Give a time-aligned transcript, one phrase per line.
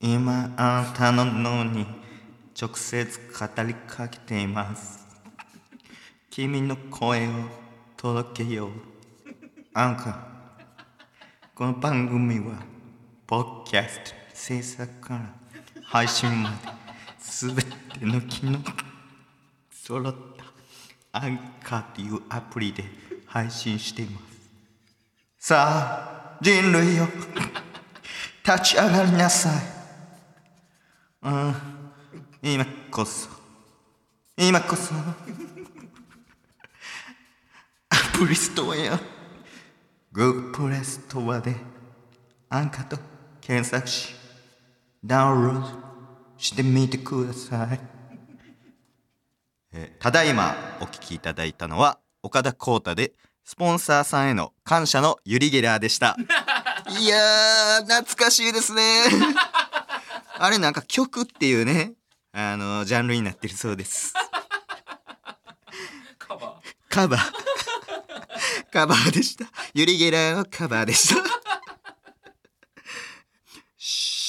[0.00, 1.84] 今あなたの脳に
[2.60, 5.04] 直接語りかけています。
[6.30, 7.30] 君の声を
[7.96, 8.70] 届けよう。
[9.74, 10.14] アンカー
[11.52, 12.62] この番組は
[13.26, 15.34] ポッキャスト制作から
[15.82, 16.56] 配信まで
[17.18, 17.64] 全て
[18.02, 18.60] の機能
[19.72, 20.14] 揃っ
[21.12, 21.20] た。
[21.20, 22.84] アンカーというアプリで
[23.26, 24.24] 配信しています。
[25.40, 27.08] さあ人類よ
[28.46, 29.77] 立ち上がりなさい。
[31.22, 31.54] うん。
[32.42, 33.28] 今こそ。
[34.36, 34.94] 今こそ。
[37.90, 39.00] アプリストアや
[40.12, 41.56] Google プレストアで。
[42.48, 42.98] アンカーと
[43.40, 44.14] 検索し。
[45.04, 45.66] ダウンロード
[46.38, 47.80] してみてください、
[49.72, 53.12] えーただいまお聞きいただいたのは岡田浩太で
[53.44, 56.16] スポンサーさんへの感謝のユリゲラーでした。
[57.00, 58.82] いやー懐かしいですね
[60.40, 61.92] あれなんか曲っていうね
[62.32, 64.14] あのジャンルになってるそうです。
[66.18, 66.94] カバー。
[66.94, 67.20] カバー。
[68.72, 69.46] カバーでした。
[69.74, 71.22] ユリゲラーのカバーでした。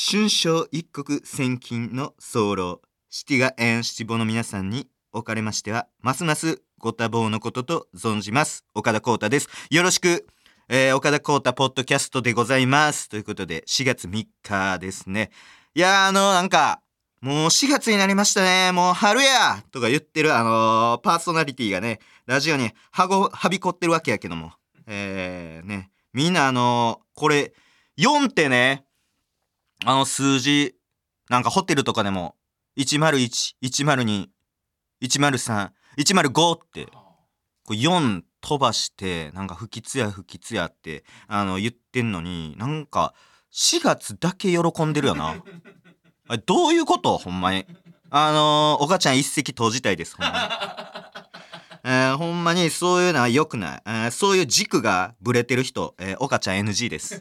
[0.10, 2.80] 春章一国千金の早漏
[3.12, 8.66] シティガエンシティボの皆さんにおかれましてはますますご多忙のことと存じます。
[8.74, 9.50] 岡田浩太です。
[9.70, 10.26] よろしく、
[10.70, 13.10] えー岡田浩太ポッドキャストでございます。
[13.10, 15.30] ということで4月3日ですね
[15.76, 16.82] いやあのなんか
[17.22, 18.72] もう4月になりましたね。
[18.72, 24.54] もう春やとか言ってるあのーパーソナリティがね、ラジオにはご、はびこってるわけやけども。
[24.88, 25.92] えー、ね。
[26.14, 27.54] みんなあのーこれ、
[27.98, 28.86] 4ってね、
[29.84, 30.76] あの数字、
[31.30, 32.36] なんかホテルとかでも、
[32.78, 34.28] 101、102、
[35.02, 36.94] 103、105って、こ
[37.72, 43.14] う4飛ばして、なんか不吉や不吉やって、あの、言ってんのに、なんか、
[43.54, 45.36] 4月だけ喜んでるよな。
[46.28, 47.18] あれどういうこと？
[47.18, 47.66] ほんまに。
[48.12, 50.40] あのー、おかちゃん一石投じたいです、ほんまに。
[51.84, 53.82] えーほんまにそういうのは良くない。
[53.86, 57.20] えーそういう軸がブレてる人、えー、おかちゃん NG です。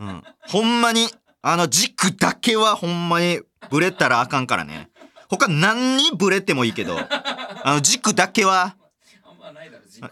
[0.00, 0.22] うん。
[0.48, 1.08] ほんまに、
[1.42, 4.90] あの軸だけはほんまにブレたらあかんからね。
[5.28, 8.76] 他何にブレてもいいけど、あの軸だけは、
[9.24, 10.02] あんまないだろ軸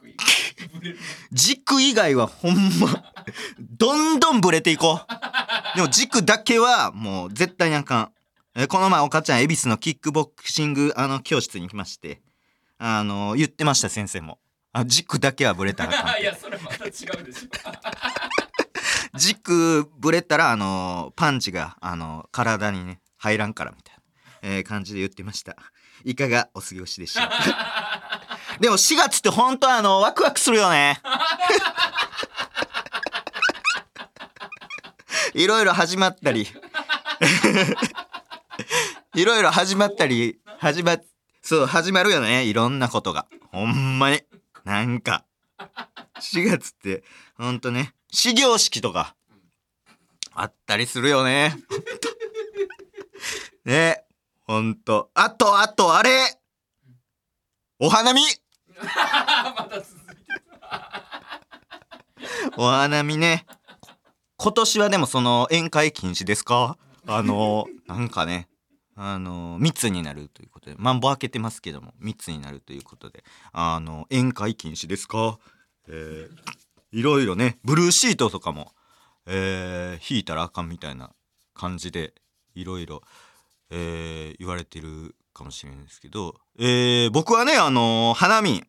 [1.33, 3.05] 軸以外はほんま、
[3.59, 5.77] どんどんブレていこう。
[5.77, 8.13] でも軸だけはもう絶対にあかん。
[8.57, 12.21] えーこの前おかちゃん恵比寿のキックボクシングあの教室に来まして、
[12.79, 14.39] あの言ってました先生も。
[14.73, 16.91] あ軸だけはブレたらあかん いやそれまた違う
[17.25, 17.49] でしょ
[19.19, 24.03] 軸ブレたらあのパンチがあの体にね入らんからみたいな、
[24.43, 25.57] えー感じで言ってました
[26.05, 28.10] いかがお過ごしでしょうか？
[28.61, 31.01] でも4月って本当あのワクワクするよね。
[35.33, 36.47] いろいろ始まったり。
[39.15, 40.99] いろいろ始まったり始ま
[41.43, 42.45] そう始まるよね。
[42.45, 43.27] いろんなことが。
[43.51, 44.23] ほんまに。
[44.65, 45.25] なんか。
[46.21, 47.03] 4月って
[47.39, 47.95] ほんとね。
[48.13, 49.17] 始業式とか。
[50.35, 51.57] あったりするよね。
[53.65, 54.05] ね。
[54.47, 55.11] ほんと。
[55.15, 56.39] あとあとあれ。
[57.79, 58.21] お花見。
[59.57, 60.41] また続いてる
[62.57, 63.47] お花見ね。
[64.37, 66.79] 今年はでもその宴会禁止ですか？
[67.07, 68.49] あのなんかね。
[68.97, 70.77] あの密になるということで。
[70.79, 73.25] マンボ開けてますけども密になるということで。
[73.53, 75.39] あの宴会禁止ですか？
[75.89, 76.37] えー
[76.93, 77.59] いろいろね。
[77.65, 78.73] ブルーシートとかも、
[79.27, 81.13] えー引いたらあかんみたいな
[81.55, 82.15] 感じで
[82.55, 83.03] いろいろ、
[83.71, 88.63] えー言われてるかもしれないですけど、えー僕はねあの花見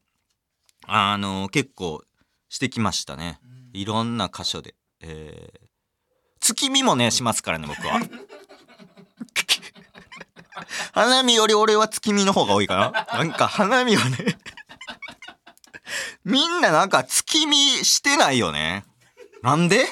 [0.88, 2.02] あの結構
[2.50, 3.40] してきましたね。
[3.74, 5.60] いろんな箇所で、えー
[6.40, 8.00] 月見もねしますからね僕は。
[10.94, 12.92] 花見より俺は月見の方が多いかな。
[13.20, 14.38] なんか花見はね
[16.26, 17.56] みんななんか月見
[17.86, 18.86] してないよね。
[19.44, 19.86] なんで？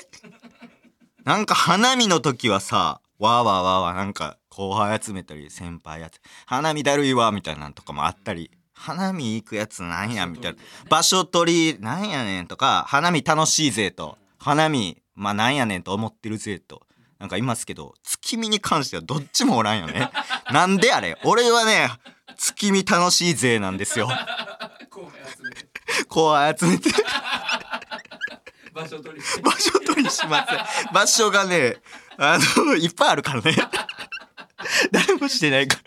[1.23, 10.57] なんか花見の時はさわーわーわーわーなんか後輩集めたり先輩やつ花見だるいわみたいなのとかもあったり花見行くやつなんやみたいな。
[10.89, 14.17] 場所取りなんやねんとか花見楽しいぜと。
[14.37, 16.83] 花見まあなんやねんと思ってるぜと。
[17.19, 20.09] なんかいますけど月見に関してはどっちもおらんよね。
[20.53, 21.17] なんであれ？
[21.25, 21.89] 俺はね
[22.37, 24.07] 月見楽しいぜなんですよ。
[24.89, 26.05] 後輩集めて。
[26.07, 26.89] 後輩集め て。
[28.73, 31.75] 場所取り場所取りしません場所がね
[32.17, 33.53] あのいっぱいあるからね
[34.91, 35.79] 誰もしてないか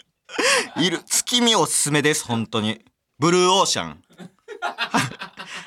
[0.77, 0.83] ら。
[0.83, 1.01] いる。
[1.05, 2.85] 月見おすすめです本当に。
[3.19, 4.03] ブルーオーシャン。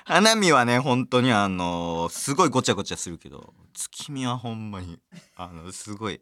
[0.05, 4.99] 花見はね本当にあのすごいごちゃごちゃするけど月見はほんまに
[5.35, 6.21] あのすごい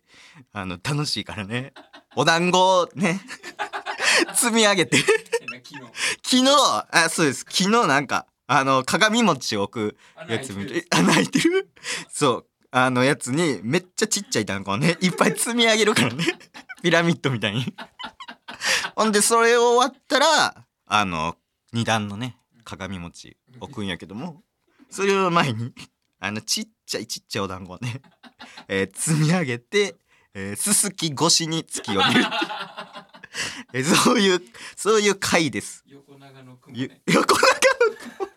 [0.53, 1.73] あの楽しいからね。
[2.15, 3.21] お団子をね
[4.35, 4.97] 積み上げて。
[6.23, 6.47] 昨日。
[6.91, 7.45] あそうです。
[7.49, 9.97] 昨日なんかあの鏡餅を置く
[10.29, 10.85] やつ見て。
[10.91, 11.69] あ泣いてる。
[12.09, 12.45] そう。
[12.75, 16.25] あのやつにめっちゃちっちゃい団子をねいっぱい積み上げるからね
[16.83, 17.65] ピラミッドみたいに。
[18.95, 21.37] ほんでそれ終わったらあの
[21.71, 24.43] 二段のね鏡餅置くんやけども
[24.89, 25.73] それを前に
[26.19, 28.01] あのちっちゃいちっちゃいお団子をね、
[28.67, 29.95] えー積み上げて、
[30.33, 32.25] えーすすき越しに突き降りる。
[33.71, 34.41] えーそういう
[34.75, 35.83] そういう回です。
[35.87, 37.41] 横長の雲ゆね横長
[38.19, 38.29] の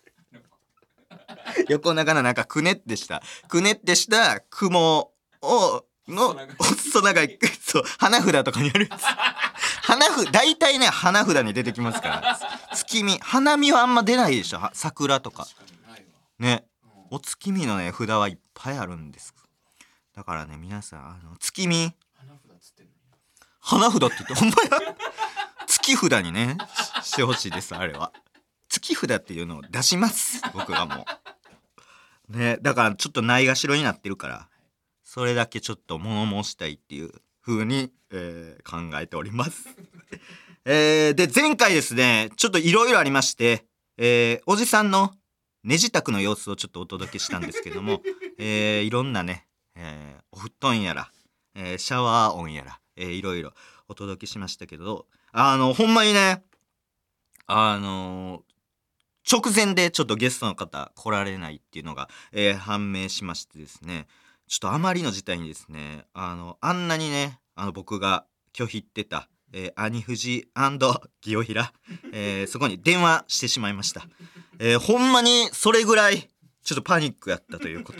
[1.69, 3.23] 横長のなんかくねってした。
[3.49, 7.39] くねってした雲をの細長い
[7.77, 9.03] そう花札とかにあるやつ。
[9.83, 12.39] 花札大体ね花札に出てきますから。
[12.75, 13.19] 月見。
[13.21, 14.59] 花見はあんま出ないでしょ。
[14.59, 15.47] は桜とか。
[16.39, 16.65] ね
[17.11, 19.35] うんお月見のね札はいっぱいあるんです。
[20.15, 21.93] だからね皆さんあの月見。
[22.15, 22.97] 花札つってんのに
[23.61, 24.55] 花札って言ってほんま
[24.87, 24.97] や。
[25.67, 26.57] 月札にね
[27.03, 28.11] ししてほしいですあれは。
[28.71, 30.41] 月札っていうのを出します。
[30.55, 31.05] 僕がも
[32.31, 32.39] う。
[32.39, 34.49] ねだからちょっとないがしろになってるから。
[35.03, 37.11] それだけちょっと物申したいっていう
[37.47, 39.69] 風に、えー考えております。
[40.67, 43.67] えーで前回ですねちょっといろいろありまして、
[43.97, 45.15] えーおじさんの
[45.63, 48.03] 寝支度の様子をちょっとお届けしたんですけども、
[48.39, 49.47] えーいろんなね、
[49.77, 51.13] えーお布団やら、
[51.55, 53.53] えーシャワー音やら、えーいろいろ
[53.89, 56.43] お届けしましたけどあのほんまにね
[57.47, 58.43] あの
[59.31, 64.09] 直前でちょっとゲストの方来られないっていうのが、えー判明しましてですね
[64.49, 70.49] ちょっとあまりの事態にですねあのあんなにねあの僕が拒否ってた、えー、兄藤
[71.21, 71.73] ギオヒラ、
[72.13, 74.07] えーそこに電話してしまいました、
[74.59, 76.29] えーほんまにそれぐらい
[76.63, 77.99] ちょっとパニックやったということ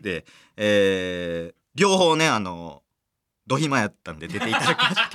[0.00, 0.24] で、
[0.56, 2.82] えー両方ねあの
[3.48, 5.10] ドヒマやったんで出ていただきました。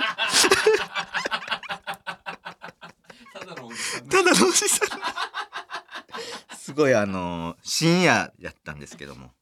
[3.40, 4.88] ただのおじさんただのおじさん。
[6.56, 9.39] すごいあの深夜やったんですけども、えー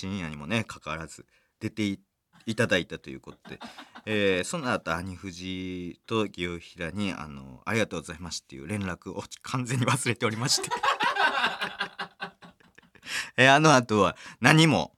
[0.00, 1.26] 深夜にもねかかわらず
[1.60, 1.98] 出て
[2.46, 3.60] いただいたということで、
[4.06, 10.70] えーその後兄藤と清平にあの「ありがとうございます」っていう連絡を完全に忘れておりまして、
[13.36, 14.96] えーあの後は何も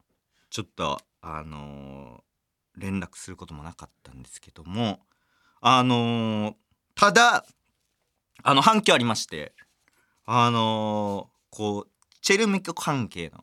[0.51, 5.05] ちょっとあのー連絡することもなかったんですけども。
[5.61, 6.55] あのー
[6.95, 7.45] ただ
[8.45, 9.53] あの反響ありまして。
[10.25, 11.91] あのこう
[12.21, 13.43] チェルミコ関係の、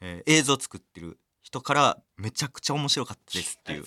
[0.00, 3.84] えー映像作ってる人からめちゃくちゃ面白かったですっていう。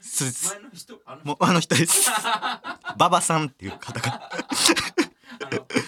[0.00, 2.10] すす前の人あのもうあの人です。
[2.96, 4.30] 馬場さんっていう方が。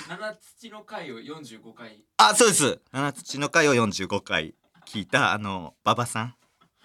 [0.08, 2.05] 七土の回を45回。
[2.17, 2.81] あそうです。
[2.93, 4.55] 七土の回を45回
[4.87, 6.37] 聞いたあの馬場さん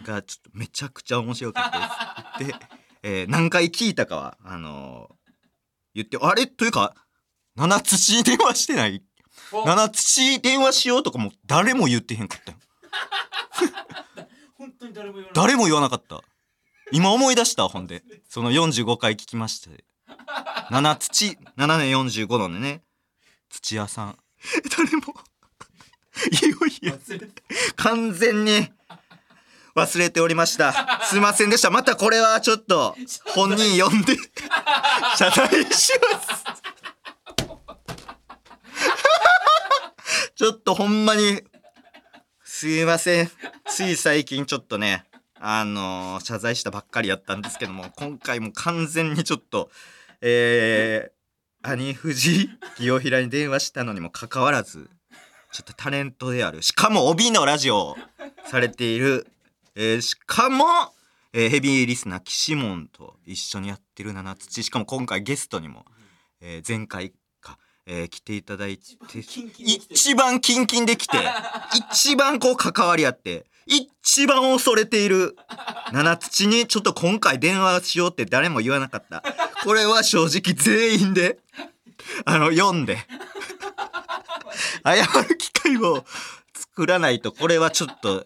[0.04, 2.68] がちょっとめちゃくちゃ面白かったですって言って、
[3.04, 5.16] えー何回聞いたかはあのー
[5.96, 6.48] 言ってあれ？
[6.48, 6.96] というか
[7.56, 9.04] 七土に電話してない？
[9.04, 9.09] お
[9.52, 12.58] 七土電話しようとかも誰も言ってへんかったよ。
[14.58, 15.34] 本当に誰も言わない。
[15.34, 16.22] 誰も言わなかった。
[16.92, 18.04] 今思い出したほんで。
[18.28, 19.70] その45回聞きました
[20.72, 22.82] 七土7年45度でね。
[23.50, 24.18] 土屋さん。
[24.78, 25.14] 誰も。
[26.32, 26.96] いよいよ。
[26.96, 27.44] 忘れて
[27.76, 28.70] 完全に
[29.76, 31.00] 忘れておりました。
[31.04, 31.70] すいませんでした。
[31.70, 32.96] またこれはちょっと
[33.28, 34.18] 本人呼んで。
[35.18, 36.39] 謝罪します
[40.40, 41.42] ちょっとほんまに
[42.46, 43.30] すいません。
[43.68, 45.04] つい最近ちょっとね
[45.38, 49.70] あのー謝罪したばっかりやったんですけども今回も完全にちょっと
[50.22, 54.90] えー、兄藤清平に電話したのにもかかわらず
[55.52, 57.96] ちょっとタレントであるしかも帯のラジオを
[58.46, 59.28] されている、
[59.76, 60.64] えーしかも、
[61.34, 65.84] えーヘビーリスナー岸門と一緒にやってる七土しかも今回ゲストにも、
[66.40, 67.12] えー前回、
[67.92, 68.84] えー来ていただいて
[69.18, 71.24] 一番キンキンできてる。
[71.26, 75.36] 一番キンキンできて一番こう関わり合って一番恐れている
[75.92, 79.24] 七土にちょっと今回電話しようって誰も言わなかった。
[79.64, 81.40] これは正直全員で
[82.26, 82.98] あの読んで
[84.86, 86.06] 謝る機会を
[86.54, 88.24] 作らないとこれはちょっと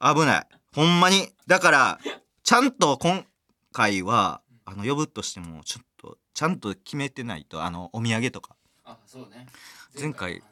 [0.00, 0.46] 危ない。
[0.74, 1.28] ほんまに。
[1.46, 2.00] だから
[2.42, 3.24] ちゃんと今
[3.72, 8.57] 回はあの呼ぶとしてもちょっとちゃんと決めてないとあのお土産とか
[8.88, 9.46] あそうね。
[9.98, 10.42] 前回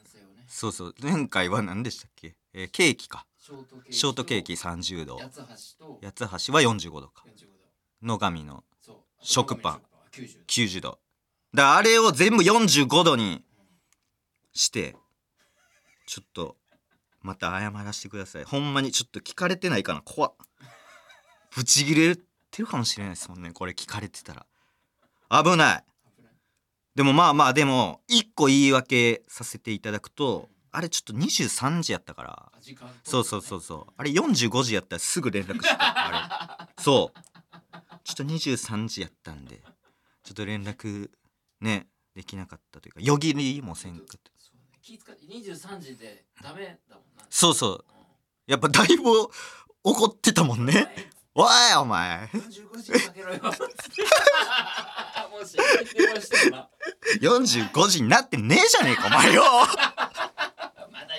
[0.47, 0.95] そうそう。
[1.01, 3.27] 前回は何でしたっけ、えーケーキか。
[3.41, 5.19] ショートケーキショートケーキ30度。
[5.19, 5.31] 八
[6.13, 7.25] つ橋は45度か。
[7.27, 7.47] 45
[8.03, 8.07] 度。
[8.07, 8.65] 野上の
[9.21, 9.83] 食パン。
[10.13, 10.99] 90 90度。
[11.55, 13.43] だからあれを全部45度に
[14.53, 14.97] して
[16.07, 16.57] ちょっと
[17.23, 18.45] また謝らせてください。
[18.45, 20.03] ほんまにちょっと聞かれてないかな？
[20.03, 20.35] 怖っ。
[21.55, 22.23] ブチギレて
[22.59, 24.47] るかもしれないですもんねこれ聞かれてたら。
[25.43, 25.85] 危ない
[26.97, 32.53] でもまあまあでも一個言い訳させていただくとあれちょっと23時やったから。
[33.05, 33.93] そうそうそうそう。
[33.97, 36.83] あれ45時やったらすぐ連絡してあれ。
[36.83, 37.19] そう。
[38.03, 39.63] ちょっと23時やったんで
[40.23, 41.11] ちょっと連絡
[41.61, 44.21] ねできなかったというかよぎりもせんかっ
[44.83, 47.25] 気使って23時でダメだもんな。
[47.31, 47.85] そうそう。
[47.91, 48.07] うん
[48.47, 49.11] やっぱだいぶ
[49.83, 50.89] 怒ってたもんね
[51.39, 52.31] おいお前。
[52.33, 53.41] 45時にかけろよ。
[53.43, 53.53] も
[55.45, 55.59] し
[55.95, 56.71] 電話してもな
[57.21, 59.43] 45時になってねえじゃねえかお前よ。
[59.43, 61.15] まだ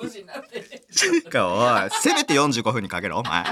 [0.00, 1.90] 45時になってねかおい。
[2.02, 3.44] せめて45分にかけろお前。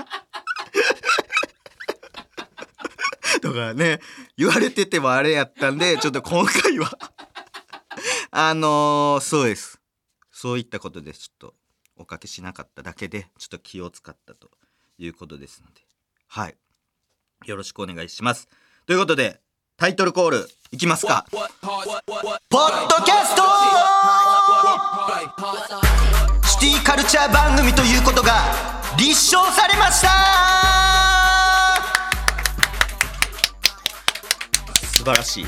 [3.40, 4.00] とかね
[4.36, 6.98] 言われててもあれやったんでちょっと今回は
[8.32, 9.80] あのーそうです。
[10.32, 11.54] そういったことでちょっと
[11.96, 14.50] おかけしなかっただけでちょっと気を使ったと
[14.98, 15.87] いうことですので
[16.28, 16.56] はい。
[17.46, 18.48] よろしくお願いします。
[18.86, 19.40] ということで
[19.76, 21.24] タイトルコールいきますか。
[21.30, 23.42] ポッドキャスト！
[26.46, 28.32] シティカルチャー番組ということが
[28.98, 30.08] 立証されました！
[34.96, 35.46] 素晴らしい、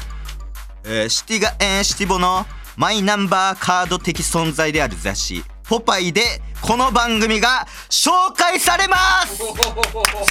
[0.84, 2.46] えーシティガエンシティボの
[2.76, 9.36] マイナンバーカード的存在である雑誌「ポパイ」でこの番組が紹介されます。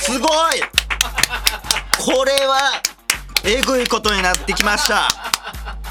[0.03, 0.29] すごい。
[2.00, 2.81] これは
[3.43, 5.09] えぐいことになってきました。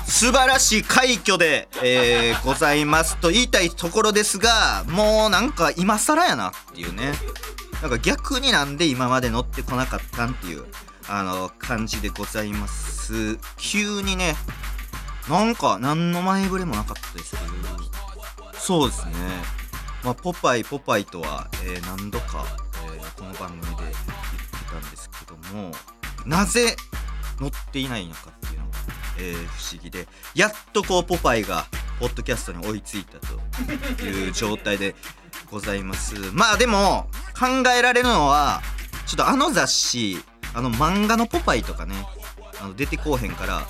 [0.07, 7.13] 素晴らしい快挙で、えーございますと言いたいところですがもうなんか今更やなっていうね。
[7.83, 10.65] なんか逆になんで今まで乗ってこなかったんっていう
[11.09, 13.39] あの感じでございます。
[13.57, 14.35] 急にね
[15.29, 17.43] なんか何の前触れもなかったですけど。
[18.59, 19.13] そうですね。
[20.05, 22.45] まあポパイポパイとは、えー何度か、
[22.95, 25.73] えーこの番組で言ってたんですけども
[26.25, 26.77] なぜ
[27.41, 28.73] 乗っていないのかっていうのが、
[29.19, 31.67] えー不思議でやっとこうポパイが
[31.99, 34.95] ポッドキャストに追いついたという状態で
[35.51, 36.15] ございます。
[36.33, 38.63] まあでも考えられるのは
[39.07, 40.19] ちょっとあの雑誌
[40.55, 41.95] あの漫画のポパイとかね
[42.61, 43.67] あの出てこうへんから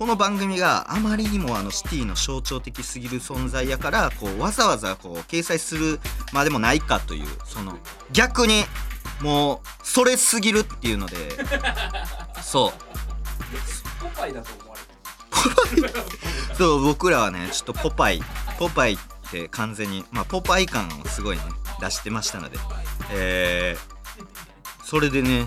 [0.00, 6.00] この番組があまりにもあのシティの象徴的すぎる存在やからこうわざわざこう掲載する
[6.32, 7.76] までもないかというその
[8.10, 8.62] 逆に
[9.20, 11.16] もうそれすぎるっていうので
[12.42, 12.72] そ
[14.00, 14.02] う。
[14.02, 14.76] ポパイだと思わ
[15.76, 16.04] れてる。
[16.56, 18.22] そう僕らはねちょっとポパイ
[18.58, 18.98] ポパイっ
[19.30, 21.42] て完全にまあポパイ感をすごいね
[21.78, 22.58] 出してましたので。
[23.10, 25.44] えー、それでね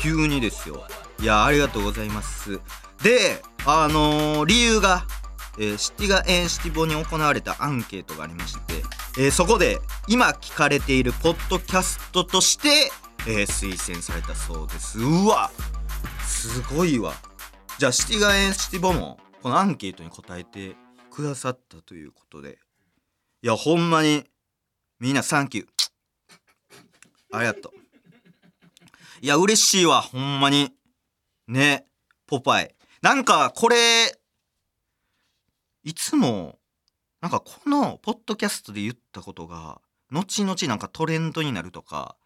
[0.00, 0.86] 急にですよ。
[1.20, 2.60] いやありがとうございます。
[3.02, 5.06] であのー理由が、
[5.58, 8.74] えーシティガエンシティボに行われたアンケートがありまして、
[9.18, 9.78] えーそこで
[10.08, 12.90] 今聞かれているポッドキャストとして、
[13.26, 14.98] え推薦されたそうです。
[14.98, 15.50] うわ
[16.26, 17.14] すごいわ。
[17.78, 20.76] じゃあシティガエンシティボもこのアンケートに答えて
[21.10, 22.58] くださったということで。
[23.42, 24.24] いやほんまに
[25.00, 25.66] みんなサンキュー。
[27.32, 27.72] ありがとう。
[29.22, 30.72] いや嬉しいわほんまに。
[31.48, 31.86] ね
[32.26, 32.74] ポパイ。
[33.04, 34.16] なんかこれ
[35.82, 36.58] いつも
[37.20, 42.16] なんかこのポッドキャストで言ったことが後々なんかトレンドになるとか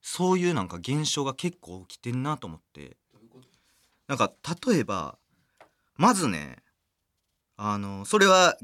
[0.00, 2.96] そういうなんか現象が結構起きてんなと思って。
[4.08, 4.32] なんか
[4.66, 5.16] 例えば
[5.96, 6.56] まずね
[7.56, 8.58] あのそれは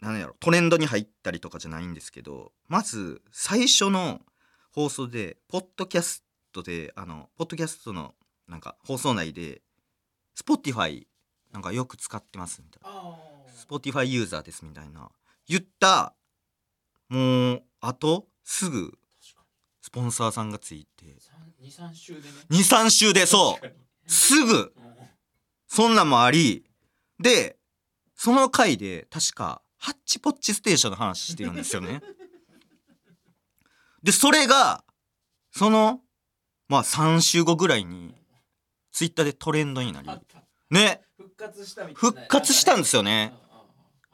[0.00, 4.20] 何やろトレンドに入ったりとかじゃないんですけどまず最初の
[4.72, 6.22] 放送でポッドキャス
[6.52, 8.14] トであのポッドキャストの
[8.48, 9.60] なんか放送内で
[10.36, 11.06] Spotify
[11.52, 13.00] なんかよく使ってますみたいな。
[13.00, 13.16] あ
[13.68, 14.26] Spotify ユー。
[14.26, 15.08] ザーですみたいな。
[15.48, 16.14] 言った
[17.08, 18.92] もうあとすぐ
[19.80, 21.06] スポンサーさんがついて。
[21.60, 22.24] に23週でね。
[22.50, 23.72] 23週でそう。
[24.06, 24.52] すぐ。
[24.54, 24.72] うん。
[25.68, 26.64] そんなんもあり。
[27.18, 27.56] で
[28.14, 32.02] その回で確かハッチポッチステーションの話してるんですよね。
[34.02, 34.84] でそれが
[35.52, 36.02] その
[36.68, 38.14] まあ3週後ぐらいに
[38.96, 40.08] ツイッターでトレンドになり。
[40.70, 41.02] ね。
[41.18, 42.00] 復活したみたいな。
[42.00, 43.34] 復活したんですよね。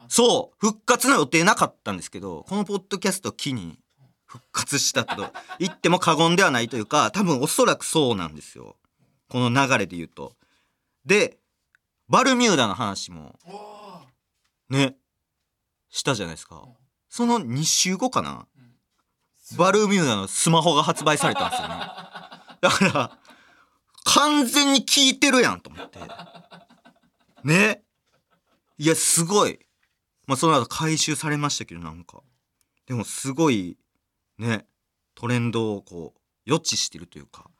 [0.09, 0.57] そう。
[0.59, 3.79] 復活の予定なかったんですけどこのポッドキャストを機に
[4.27, 5.33] 復活したと。
[5.61, 8.75] 言っても過言ではないというか多分おそらくそうなんですよ。
[9.29, 10.35] この流れで言うと。
[11.07, 11.39] で
[12.09, 13.39] バルミューダの話も
[14.69, 14.97] ね。
[15.91, 16.61] したじゃないですか。
[17.09, 18.49] その2週後かな。
[19.53, 21.75] ーバルミューダのスマホが発売されたんですよね。
[22.62, 23.22] だから
[24.04, 25.99] 完全に聞いてるやんと思って。
[27.44, 27.82] ね。
[28.78, 29.59] いやすごい。
[30.26, 32.23] まあその後回収されましたけどなんか。
[32.87, 33.76] でもすごい
[34.38, 34.66] ね。
[35.14, 37.50] トレンドをこう予知してるというか。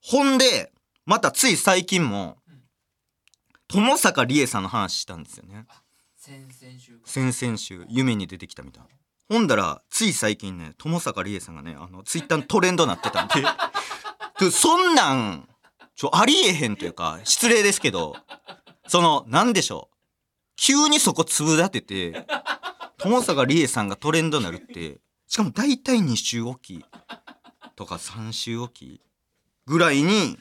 [0.00, 0.72] ほんで
[1.06, 2.38] またつい最近も
[3.68, 5.66] 友坂理恵さんの話したんですよね。
[6.16, 7.00] 先々週か。
[7.04, 8.88] 先々週夢に出てきたみたいな。
[9.28, 13.34] ほんだらつい最近ね友坂理恵さんがねあのツイッターのトレンドなってたんで。
[14.38, 15.48] でそんなん
[16.12, 18.16] ありえへんというか失礼ですけど
[18.86, 19.96] そのなんでしょう。
[20.56, 22.26] 急にそこ粒立てて
[22.98, 26.84] 友坂理恵さんがトレンドになるってしかも大体2週おき
[27.74, 29.00] とか3週おき
[29.66, 30.38] ぐらいに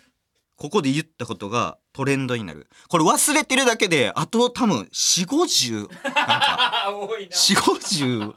[0.58, 2.68] ここで言ったことがトレンドになる。
[2.88, 7.36] これ忘れてるだけであと多分4 5 0なんか 多いな。
[7.36, 8.36] 4 5 0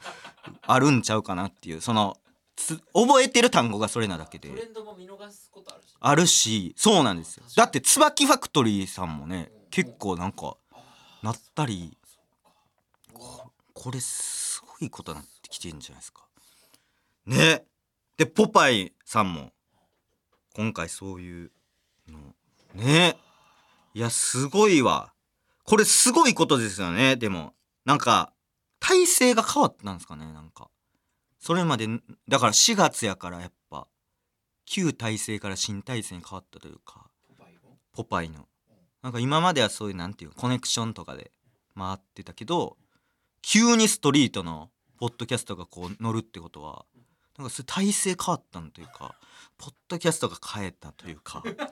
[0.63, 2.24] あるんちゃうかなっていうそのつ
[2.93, 4.49] 覚えてる単語がそれなだけで。
[4.49, 5.95] トレンドも見逃すことあるし。
[5.99, 7.43] あるしそうなんですよ。
[7.55, 10.57] だって椿ファクトリーさんもね結構なんか
[11.21, 11.97] なったり
[13.13, 16.25] ここれすごいことになってきてるんじゃないですか。
[17.25, 17.65] ね。
[18.17, 19.51] でポパイさんも
[20.53, 21.51] 今回そういう
[22.07, 22.19] の
[22.73, 23.17] ね。
[23.93, 25.13] いやすごいわ。
[25.63, 27.15] これすごいことですよね。
[27.15, 27.53] でも
[27.85, 28.31] なんか
[28.79, 30.69] 体制が変わったんですかねなんか
[31.45, 31.87] それまで
[32.27, 33.85] だから4月やからやっぱ
[34.65, 37.05] 旧体制から新体制に変わったというか
[37.93, 38.47] ポパイの。
[39.03, 41.29] なんか今まではそういうなんていうコネクションとかで
[41.77, 42.77] 回ってたけど
[43.43, 46.83] 急にストリートのポッドキャストがこう乗るってことは
[47.37, 49.13] なんかそう体制変わったのというか
[49.59, 51.67] ポッドキャストが変えたというか なんか。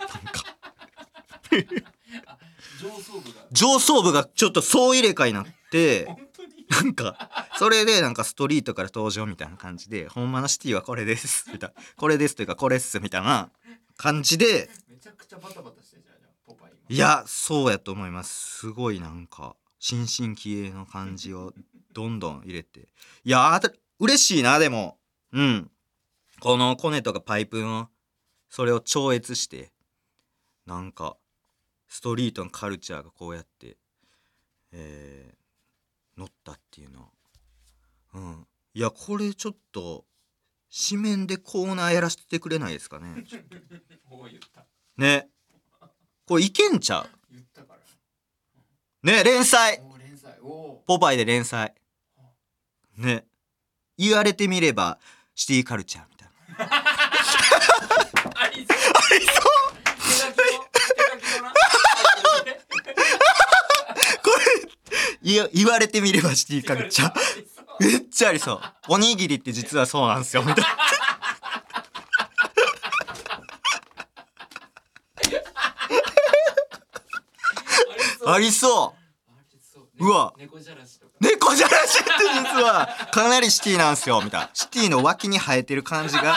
[2.80, 3.48] 上層部が。
[3.52, 6.06] 上層部がちょっと総入れ替えになって
[6.70, 13.52] なんかそれでなんかストリートから登場みたいな感じで「ほんまのシティはこれです」みたいな「これです」というか「これっす」みたいな
[13.98, 16.16] 感じでめちゃくちゃバタバタしてるじゃん
[16.46, 18.60] ポパイいやそうやと思います。
[18.60, 21.54] すごいなんか新進気鋭の感じを
[21.92, 22.88] どんどん入れて。
[23.24, 24.98] いやあた嬉しいなでも。
[25.32, 25.72] うん。
[26.40, 27.90] このコネとかパイプの
[28.50, 29.72] それを超越して
[30.66, 31.18] なんか
[31.88, 33.78] ストリートのカルチャーがこうやって
[34.72, 35.43] えー
[36.18, 37.08] 乗ったっていうのは。
[38.16, 38.48] うん。
[38.74, 40.06] いやこれちょっと
[40.90, 43.24] 紙面でコーナーやらせてくれないですかね？
[44.98, 45.30] ね。
[46.26, 47.10] これいけんちゃう？
[49.06, 49.82] ね連載。
[50.86, 51.74] ポパイで連載。
[52.98, 53.26] ね。
[53.98, 54.98] 言われてみれば
[55.36, 56.34] シティカルチャーみたいな
[58.36, 59.46] ありそうありそう
[60.02, 61.54] 手書きの手書きのな
[64.24, 64.44] これ
[65.24, 67.14] 言わ言われてみればシティカルチャー
[67.80, 68.62] めっちゃありそう。
[68.90, 70.44] おにぎりって実はそうなんですよ。
[70.44, 70.70] みたいな。
[78.26, 78.96] ありそ
[80.00, 80.06] う。
[80.06, 80.10] う。
[80.12, 80.34] わ。
[80.38, 82.12] 猫じゃらし猫じゃらしって
[82.56, 84.22] 実はかなりシティなんですよ。
[84.24, 84.50] みたいな。
[84.54, 86.36] シティの脇に生えてる感じが。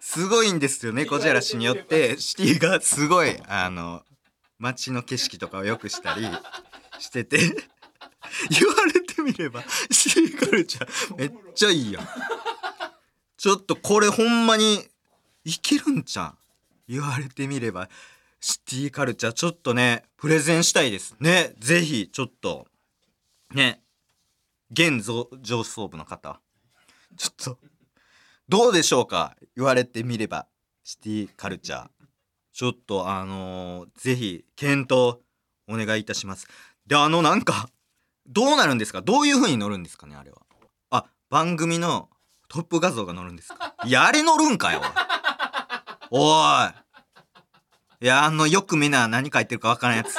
[0.00, 0.92] すごいんですよ。
[0.92, 2.18] 猫じゃらしによって。
[2.18, 4.02] シティがすごいあの
[4.58, 6.28] 街の景色とかを良くしたり
[7.00, 7.38] してて。
[8.48, 12.08] 言われてみればシティカルチャーめっちゃいいやん。
[13.36, 14.86] ちょっとこれほんまに
[15.44, 16.38] いけるんちゃう？
[16.86, 17.88] 言われてみれば。
[18.42, 21.16] シティカルチャーちょっとねプレゼンしたいです。
[21.18, 22.68] ねぜひちょっと。
[23.52, 23.82] ね
[24.70, 26.40] 現上上層部の方。
[27.16, 27.58] ちょっと
[28.48, 29.36] どうでしょうか？
[29.56, 30.46] 言われてみれば
[30.84, 31.88] シティカルチャー。
[32.52, 35.20] ちょっとあのーぜひ検討
[35.66, 36.46] お願いいたします。
[36.90, 37.70] であのなんか
[38.26, 39.00] どうなるんですか？
[39.00, 40.38] どういう風に乗るんですかねあれは？
[40.90, 42.08] あ番組の
[42.48, 43.76] トップ画像が載るんですか？
[43.84, 44.82] いやあれ載るんかよ
[46.10, 48.04] おい。
[48.04, 48.06] い。
[48.06, 50.16] やあのよくみんな何書いてるかわからんやつ。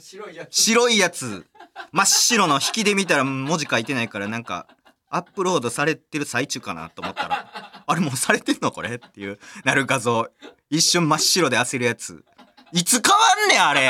[0.00, 0.54] 白いやつ。
[0.56, 1.46] 白いやつ。
[1.92, 4.66] 真っ白の引きで見たら文字書いてないからなんか
[5.08, 10.28] アップロードされてる最中かなと思ったらあれもうされてんのこれっていうなる画像。
[10.70, 12.24] 一瞬真っ白で焦るやつ。
[12.72, 13.86] いつ変わんねんあれ。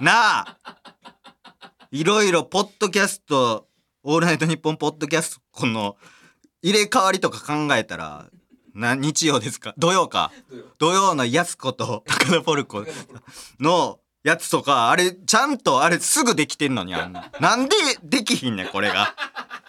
[0.00, 0.56] なあ
[1.90, 3.68] いろいろポッドキャスト
[4.02, 5.96] 「オールナイトニッポン」ポッドキャストこの
[6.62, 8.26] 入れ替わりとか考えたら
[8.74, 9.74] な日曜ですか？
[9.78, 10.32] 土曜か？
[10.78, 11.14] 土曜。
[11.14, 12.84] のやす子と高田ポルコ
[13.60, 17.30] のやつとかあれちゃんとあれすぐできてんのにあんな。
[17.40, 19.14] なんでできひんねんこれが。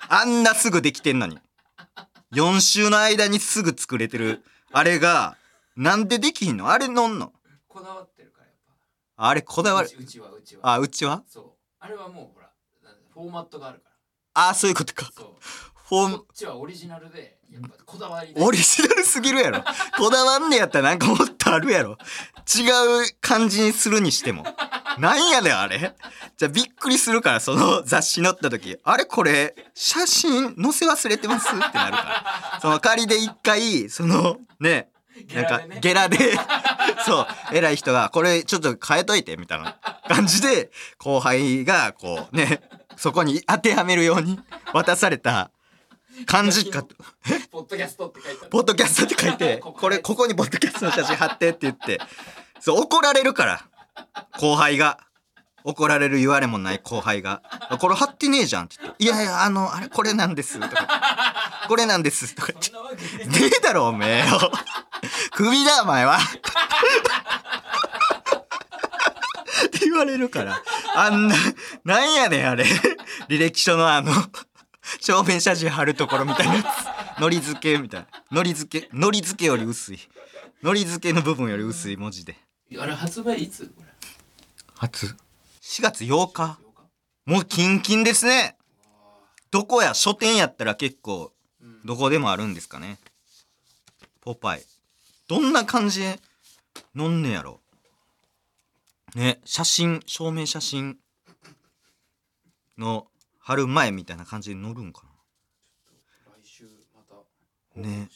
[0.10, 1.38] あんなすぐできてんのに。
[2.34, 5.38] 4週の間にすぐ作れてるあれが
[5.78, 6.70] なんでできひんの？
[6.70, 7.32] あれのんの？
[7.68, 8.56] こだわってるからやっ
[9.16, 9.90] あれこだわる。
[9.98, 10.74] うちはうちは。
[10.74, 11.24] あうちは？
[11.28, 11.44] そう
[11.80, 12.50] あれはもうほら
[13.14, 13.90] フォーマットがあるか
[14.34, 15.06] あそういうことか。
[15.06, 15.36] らそう。
[15.90, 16.18] フォーム。
[16.20, 18.42] こっちはオリジナルでやっぱこだわりで。
[18.44, 19.64] オリジナルすぎるやろ。
[19.98, 21.98] こだわんねやったらなんかもっとあるやろ。
[22.56, 24.46] 違う感じにするにしても。
[25.00, 25.96] なんやねんあれ。
[26.38, 28.78] じゃあびっくりするからその雑誌載った時。
[28.84, 31.48] あれこれ写真載せ忘れてます？
[31.48, 31.88] ってなるか
[32.54, 32.60] ら。
[32.62, 34.92] その仮で一回そのね。
[35.34, 36.38] なんかゲラで。
[37.06, 37.28] そう。
[37.52, 42.62] 偉い人がこれちょっと変えといてみたいな感じで後輩がこうね
[42.96, 44.40] そこに当てはめるように
[44.74, 45.52] 渡された
[46.26, 46.96] 感じかと。
[47.52, 48.50] ポッドキャストって書いてある。
[48.50, 52.00] ポッドキャストって書いてこれここにポッドキャストの写真貼ってって言って
[52.60, 53.66] そう怒られるから
[54.40, 55.00] 後輩が。
[55.64, 57.42] 怒られる言われもない後輩が
[57.82, 60.88] 「これ貼ってねえじゃん」って言って「いやいやあのあれこれなんです」とか
[61.68, 62.72] 「これなんです」とか言って。
[62.72, 64.50] そんなわけ「ねねえだろおめえよ。
[65.32, 66.20] クビだお前は」
[69.66, 70.62] って言われるから。
[70.96, 71.36] あんな
[71.84, 72.66] なんやねんあれ。
[73.30, 74.12] 履歴書のあの
[75.02, 77.20] 正面写真貼るところみたいなやつ。
[77.20, 78.08] のり付けみたいな。
[78.32, 80.00] のり付けのり付けより薄い。
[80.64, 82.38] のり付けの部分より薄い文字で。
[82.80, 83.66] あれ発売いつ？
[83.66, 83.86] これ
[84.76, 85.08] 初。
[85.62, 86.14] 4月8日。
[86.14, 86.60] 8日
[87.26, 88.56] もうキンキンですね。
[89.52, 89.94] どこや？
[89.94, 93.00] 書店やったら結構うんどこでもあるんですかね。
[94.22, 94.64] ポパイ。
[95.28, 96.20] どんな感じで
[96.96, 97.60] 飲んねやろ？
[99.16, 100.98] ね写真証明写真
[102.78, 103.08] の
[103.40, 105.10] 貼る前みたいな感じで載るんかな。
[106.42, 106.66] 来週
[106.96, 108.10] またね。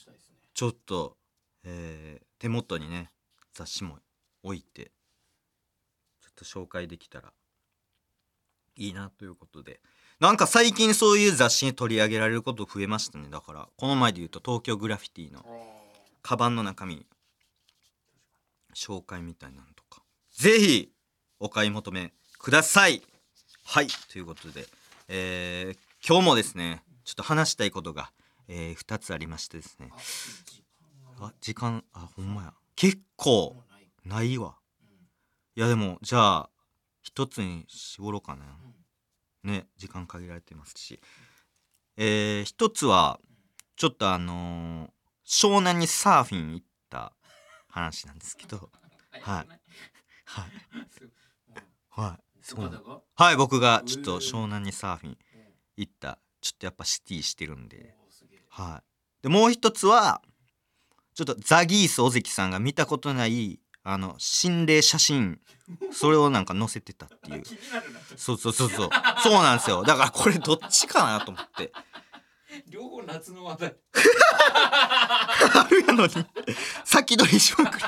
[0.53, 1.17] ちょっと、
[1.63, 3.11] えー手元にね
[3.53, 3.99] 雑誌も
[4.41, 4.85] 置いて
[6.21, 7.31] ちょっと紹介できたら
[8.75, 9.79] いいなということで。
[10.19, 13.29] なんか最近そういう雑誌に取り上げられること増えましたね。
[13.29, 15.45] だからこの前で言うと東京グラフィティの
[16.23, 17.05] カバンの中身
[18.75, 20.00] 紹介みたいなのとか
[20.41, 20.89] ぜひ
[21.39, 23.03] お買い求めください。
[23.63, 23.87] はい。
[24.11, 24.65] ということで、
[25.07, 28.11] えー今日もですねちょっと話したいことが、
[28.47, 29.91] え2つありましてですね。
[31.19, 32.53] ああ時間あほんまや。
[32.75, 33.55] 結構
[34.03, 34.55] ないわ。
[34.81, 34.87] うん。
[35.57, 36.49] いやでもじゃあ
[37.03, 38.45] 一つに絞ろうかな。
[39.43, 39.51] うん。
[39.53, 40.99] ね時間限られてますし。
[41.97, 43.19] えー、一つは
[43.75, 44.89] ちょっとあのー
[45.23, 47.13] 湘南にサーフィン行った
[47.67, 48.71] 話なんですけど。
[49.21, 49.61] はい
[50.31, 50.51] はい。
[51.89, 52.23] はい。
[52.41, 53.35] そうはい。
[53.35, 55.17] 僕がちょっとえー湘南にサーフィン
[55.77, 56.19] 行った。
[56.39, 57.95] ちょっとやっぱシティしてるんで。
[58.49, 59.23] はい。
[59.23, 60.21] でもう一つは
[61.13, 65.39] ちょっとザギース尾関さんが見たことないあの心霊写真。
[65.91, 67.43] それをなんか載せてたっていう。
[68.15, 68.89] そうそうそうそう。
[69.21, 69.83] そうなんですよ。
[69.83, 71.71] だからこれどっちかなと思って。
[72.69, 73.75] 両方夏の話題。
[75.53, 76.13] あるやのに。
[76.85, 77.85] 先取りしまくり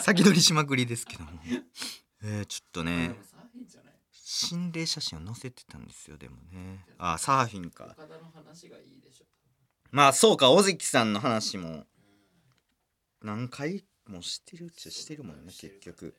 [0.00, 1.30] 先取りしまくりですけども。
[2.22, 3.16] えー、ちょっとね
[4.12, 6.84] 心霊写真を載せてたんですよでもね。
[6.98, 7.84] あサーフィンか。
[7.84, 9.24] 岡田の話がいいでしょ。
[9.90, 11.86] まあそうか尾関さんの話も。
[13.22, 16.16] 何回もしてるっちゃしてるもんね結局。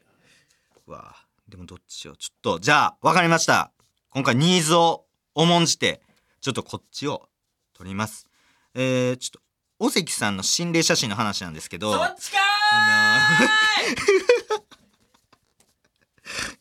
[0.87, 1.27] うわあ。
[1.47, 3.71] でもどっちしようちょっとじゃあ分かりました。
[4.09, 6.01] 今回ニーズを重んじて
[6.41, 7.29] ちょっとこっちを
[7.73, 8.27] 撮ります。
[8.73, 9.41] えー、ちょっと
[9.79, 11.93] 尾関さんの心霊写真の話なんですけど。
[11.93, 12.50] そっちか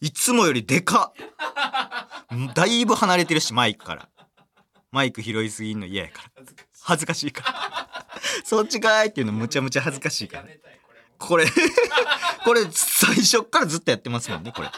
[0.01, 1.13] いつもよりでか。
[2.55, 4.09] だいぶ離れてるしマイクから。
[4.91, 6.45] マイク拾いすぎんの嫌やから。
[6.83, 8.11] 恥ずかしいから。
[8.45, 10.45] そっちかーいっていうのむちゃむちゃ恥ずかしいから。
[11.19, 11.45] これ
[12.45, 14.71] これ最初からずっとやってますもんねこれ。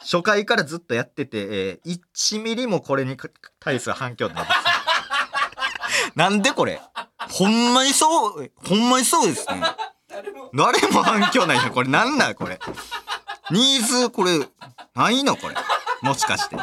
[0.00, 3.16] 初回からずっとやってて、えー、1ミリもこれに
[3.60, 4.50] 対する反響ないで
[6.14, 6.80] なんでこれ？
[7.30, 9.62] ほんまにそうほんまにそうですね。
[10.54, 12.34] 誰も反響ないのこれなんなん？
[12.34, 12.58] これ。
[13.50, 14.40] ニーズこれ
[14.94, 15.36] ないの？
[15.36, 15.54] これ。
[16.02, 16.56] もしかして。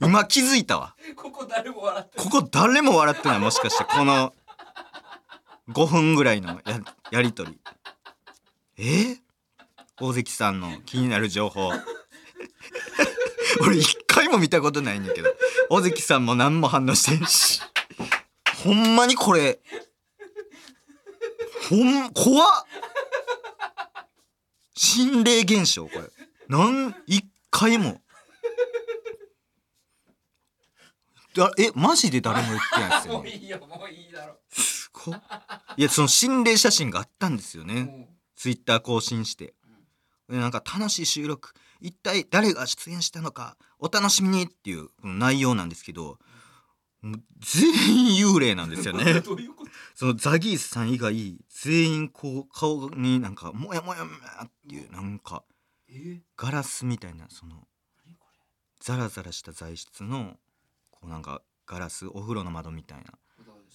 [0.00, 0.94] 今気づいたわ。
[1.16, 3.38] ここ誰も笑ってここ誰も笑ってない。
[3.38, 4.32] もしかしてこの
[5.70, 7.58] 5分ぐらいのややりとり。
[8.78, 8.82] え？
[8.84, 9.18] ー、
[10.00, 11.70] 大関さんの気になる情報。
[13.60, 15.28] 俺一回も見たことないんだけど。
[15.68, 17.60] 大関さんも何も反応してんし。
[18.64, 19.60] ほんまにこれ
[21.72, 22.48] ほん怖っ。
[24.74, 26.02] 心霊現象これ。
[26.48, 28.02] なん一回も。
[31.34, 34.38] だえマジで誰も言ってないですよ もうねいいよもういいだろ。
[34.50, 35.22] すごっ。
[35.78, 37.84] いやその心霊写真があったんですよね。
[37.84, 39.54] もツイッター更新して。
[40.28, 41.54] でなんか楽しい収録。
[41.80, 46.18] 一体誰が出演したのかお楽しみにっていうこの内容なんですけど
[47.40, 49.20] 全員幽霊なんですよ うね
[49.94, 55.44] そのザギースさん以外全員こう顔になんかモヤモヤモヤっていうなんか
[55.88, 55.92] え？
[55.92, 57.66] ー、ガラスみたいなその
[58.80, 60.34] ザラザラした材質の
[60.90, 63.04] こうなんかガラスお風呂の窓みたいな。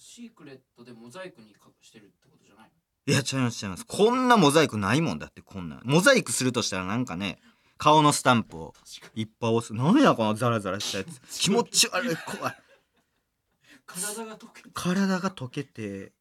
[0.00, 2.70] シークレットでモザイクに隠してるってことじゃない
[3.06, 3.12] の？
[3.12, 3.86] いや違います違います。
[3.86, 7.38] こんなモザイクないもんだってこんなんモザイクするとしたらなんかね
[7.78, 8.74] 顔のスタンプを
[9.14, 9.74] いっぱい押す。
[9.74, 11.40] 何やこのザラザラしたやつ。
[11.40, 12.56] 気持ち悪い怖い
[13.88, 14.70] 体が溶けて。
[14.74, 16.12] 体が溶けて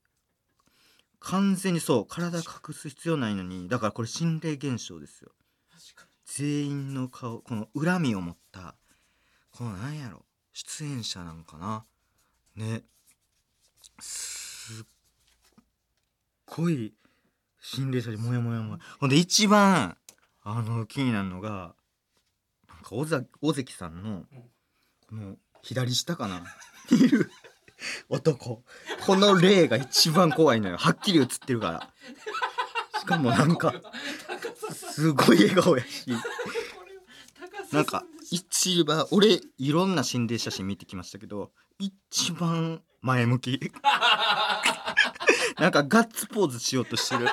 [1.19, 5.31] 完全にそう体隠す必要ないのにだからこれ心霊現象ですよ。
[6.25, 8.75] 全員の顔この恨みを持った
[9.51, 11.85] このなんやろ出演者なんかな。
[12.55, 12.83] ね。
[13.99, 14.85] すっ
[16.45, 16.93] ごい
[17.61, 19.97] 心霊者でモヤモヤモヤほんで一番
[20.43, 21.75] あの気になるのが
[22.69, 24.23] なんか尾ざ尾関さんの
[25.09, 26.45] この左下かな。
[26.91, 27.29] いる
[28.09, 28.63] 男。
[29.05, 30.77] この霊が一番怖いのよ。
[30.77, 31.89] はっきり映ってるから。
[32.99, 33.73] しかもなんか
[34.73, 36.11] すごい笑顔やし。
[37.71, 43.71] なんか一番俺いろんな心霊写真見てきましたけど一番前向き。
[45.59, 47.27] なんかガッツポーズしようとしてる。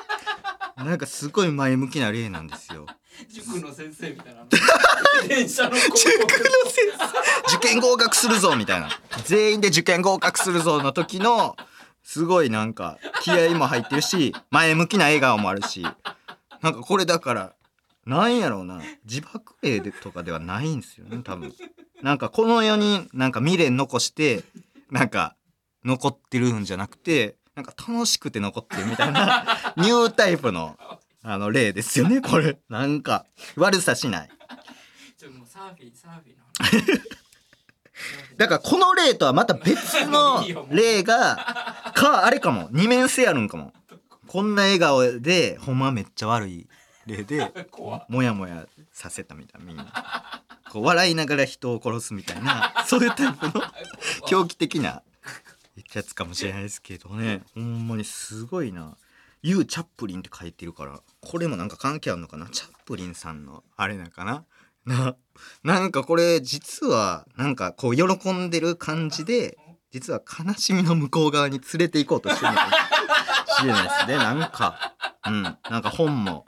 [0.76, 2.86] なんかすごい前向きな例なんですよ。
[3.28, 4.44] 塾の先生みたいな。
[5.28, 6.34] 電車の広告
[7.54, 8.88] 受験合格するぞみたいな。
[9.24, 11.56] 全員で受験合格するぞの時の
[12.02, 15.82] すごいなんか気合も入ってるし前向きな笑顔もあるし。
[16.62, 17.52] なんかこれだから
[18.06, 18.80] なんやろうな。
[19.04, 21.52] 自爆霊とかではないんですよね多分。
[22.02, 24.42] なんかこの世になんか未練残して
[24.90, 25.36] なんか
[25.84, 30.76] 残ってるんじゃなくてなんか楽しくて残ってるみたいなニュータイプの
[31.26, 32.58] あの例ですよね これ。
[32.68, 33.24] なんか
[33.56, 34.28] 悪さしない。
[35.16, 36.44] ちょもうサーフィンサーフィンの
[36.92, 37.00] 話。
[38.36, 41.36] だからこの例とはまた別の例が
[41.94, 42.68] かあれかも。
[42.72, 43.72] 二面性あるんかも。
[44.26, 46.68] こんな笑顔でほんまめっちゃ悪い
[47.06, 47.52] 例で
[48.08, 49.66] もやもやさせたみたいな。
[49.66, 53.52] みんなこう笑いながら人を殺すみたいなそういうタイプの
[54.26, 55.02] 狂気的な
[55.94, 57.42] やつかもしれないですけどね。
[57.54, 58.96] ほんまにすごいな
[59.46, 62.46] ユー・チャップリンって書いてるからこれもなんか関係あるのかな？
[62.48, 64.46] チャップリンさんのあれなんかな？
[64.86, 65.16] な
[65.62, 69.58] なんかこれ実はなんかこう喜んでる感じで
[69.90, 72.72] 実は悲しみの向こう側に連れて行こうとしてるのかも
[73.58, 74.16] しれないですね。
[74.16, 74.94] なんか
[75.26, 76.46] うんなんか本も。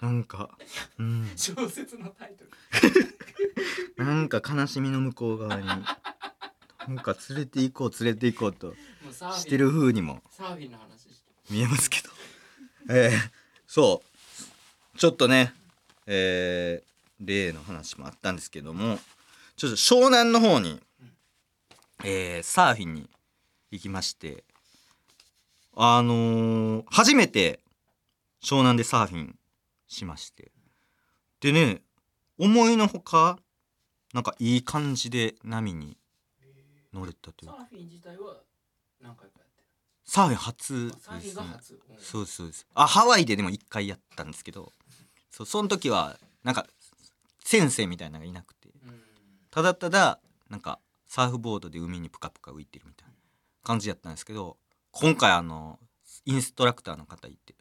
[0.00, 0.50] なんか
[0.98, 1.30] うん。
[1.36, 2.50] 小説のタイトル。
[4.04, 5.84] なんか悲しみの向こう側になん
[6.96, 8.74] か連れて行こう連れて行こうと
[9.38, 10.22] してる風にも。
[10.28, 11.13] サーフィンの話
[11.50, 12.10] 見えますけど。
[12.90, 13.30] えー、
[13.66, 14.02] そ
[14.94, 14.98] う。
[14.98, 15.52] ちょっとね
[16.06, 18.98] えー、例の話もあったんですけども
[19.56, 20.80] ちょっと湘南の方に、
[22.04, 23.08] えー、サーフィンに
[23.70, 24.44] 行きまして
[25.76, 27.60] あのー初めて
[28.42, 29.36] 湘南でサーフィン
[29.88, 30.50] しまして。
[31.40, 31.82] でね
[32.38, 33.38] 思いのほか
[34.12, 35.96] なんかいい感じで波に
[36.92, 37.56] 乗れたというか。
[37.58, 38.36] サーフィン自体は
[39.00, 39.40] 何回か
[40.04, 40.88] サーフィン初。
[40.88, 41.38] ですね
[41.98, 42.66] そうですそうです。
[42.74, 44.72] あハワイででも一回やったんですけど
[45.30, 46.66] そうその時はなんか
[47.42, 48.68] 先生みたいなのがいなくて。
[48.86, 49.00] うん。
[49.50, 50.18] ただただ
[50.50, 53.14] なんかサーフボードで海にプカプカ浮いてるみたいな
[53.62, 54.56] 感じやったんですけど
[54.90, 55.78] 今回あの
[56.26, 57.54] インストラクターの方いて。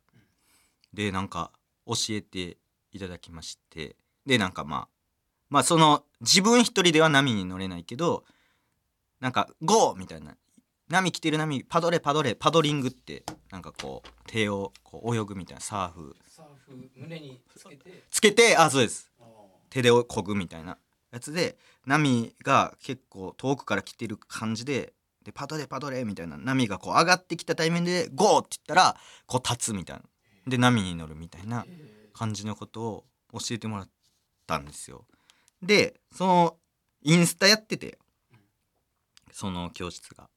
[0.94, 1.52] でなんか
[1.88, 2.58] 教えて
[2.92, 3.96] いただきまして。
[4.26, 4.88] でなんかまあ
[5.50, 8.24] まあその自分一人では波に乗れないけど
[9.20, 10.36] なんか「ゴー!」みたいな
[10.90, 16.16] 「波来てる波パドレパドレパドリング」ってなんかこう手をこう泳ぐみたいなサーフ。
[16.28, 18.04] サーフ胸につけて。
[18.10, 19.12] つけてあそうです。
[19.70, 20.78] 手で漕ぐみたいな。
[21.12, 24.94] やつで波が結構遠くから来てる感じで
[25.24, 30.04] でパドレパドレみたいな波がこう上がってきたタイミングでゴーって言ったらこう立つみたいな。
[30.48, 33.90] で波に乗るみたいなえ感じのことを教えてもらっ
[34.46, 35.06] たんですよ。
[35.62, 36.58] でその
[37.04, 37.98] インスタやってて
[39.32, 40.30] その教室が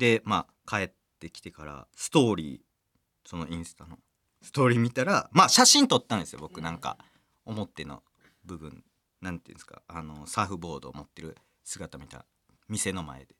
[0.00, 3.98] でまあ帰ってきてからストーリーそのインスタの
[4.42, 6.96] ストーリー見たらまあ写真撮ったんですよ僕なんか
[7.44, 8.02] 表の
[8.44, 8.82] 部分。
[9.20, 12.24] なんていうんですかあのサーフボードを持ってる姿見た
[12.70, 13.34] 店の前で。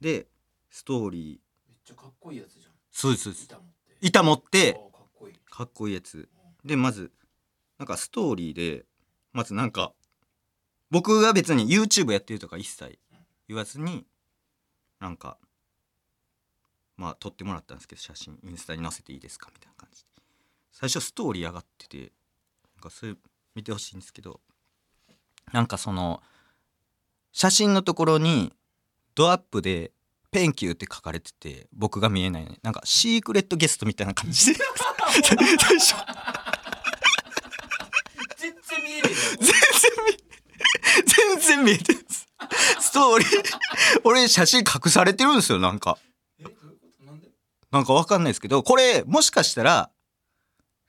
[0.00, 0.26] で
[0.70, 1.68] ストーリー。
[1.68, 2.72] めっちゃかっこいいやつじゃん。
[2.90, 3.44] そうですそうです。
[3.44, 3.98] 板持って。
[4.00, 5.34] 板持ってあーかっこいい。
[5.50, 6.28] かっこいいやつ。
[6.64, 7.12] でまず
[7.78, 8.86] なんかストーリーで
[9.34, 9.92] まずなんか
[10.90, 12.98] 僕が別に YouTube やってるとか一切
[13.48, 14.06] 言わずに
[14.98, 15.36] なんか
[16.96, 18.38] まあ撮ってもらったんですけど写真。
[18.42, 19.50] インスタに載せていいですか？
[19.52, 20.08] みたいな感じで。
[20.72, 22.12] 最初ストーリー上がってて
[22.76, 23.14] なんかそれ
[23.54, 24.40] 見てほしいんですけど
[25.52, 26.22] なんかその
[27.32, 28.52] 写真のところに
[29.14, 29.92] ドアップで
[30.30, 34.58] 「ペンキュー」って書かれてて僕が見えないねなんかシークレットゲストみたいな感じで。
[34.58, 35.94] 最初。
[38.36, 39.54] 全然見えね全然
[40.06, 40.16] 見
[41.06, 42.28] 全然見えてるんです
[42.80, 43.28] ストーリー
[44.04, 45.96] 俺写真隠されてるんですよなんか
[46.38, 49.90] えよえどういうことなんかわかんないですけどこれもしかしたら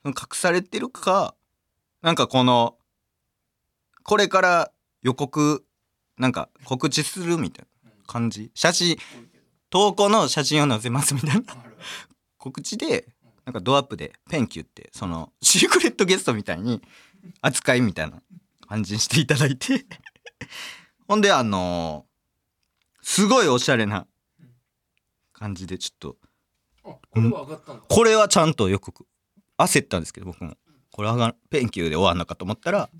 [0.04, 1.34] 隠されてるか
[2.02, 2.76] なんかこの
[4.04, 5.64] これから予告
[6.16, 8.50] なんか告知するみたいな感じ？
[8.54, 8.96] 写真
[9.70, 11.42] 投稿の写真を載せますみたいな。
[12.38, 13.08] 告知で
[13.44, 16.80] なんかドアップでペンキュってそのシークレットゲストみたいに
[17.42, 18.22] 扱いみたいな
[18.66, 19.84] 感じにしていただいて。
[21.06, 22.06] ほんであの
[23.02, 24.06] すごいおしゃれな
[25.32, 26.16] 感じでちょっと
[26.94, 27.82] これは上がったんだ。
[27.88, 28.92] これはちゃんとよく
[29.58, 30.56] 焦ったんですけど僕も。
[30.90, 32.90] これ上がペンキューで終わんのかと思ったら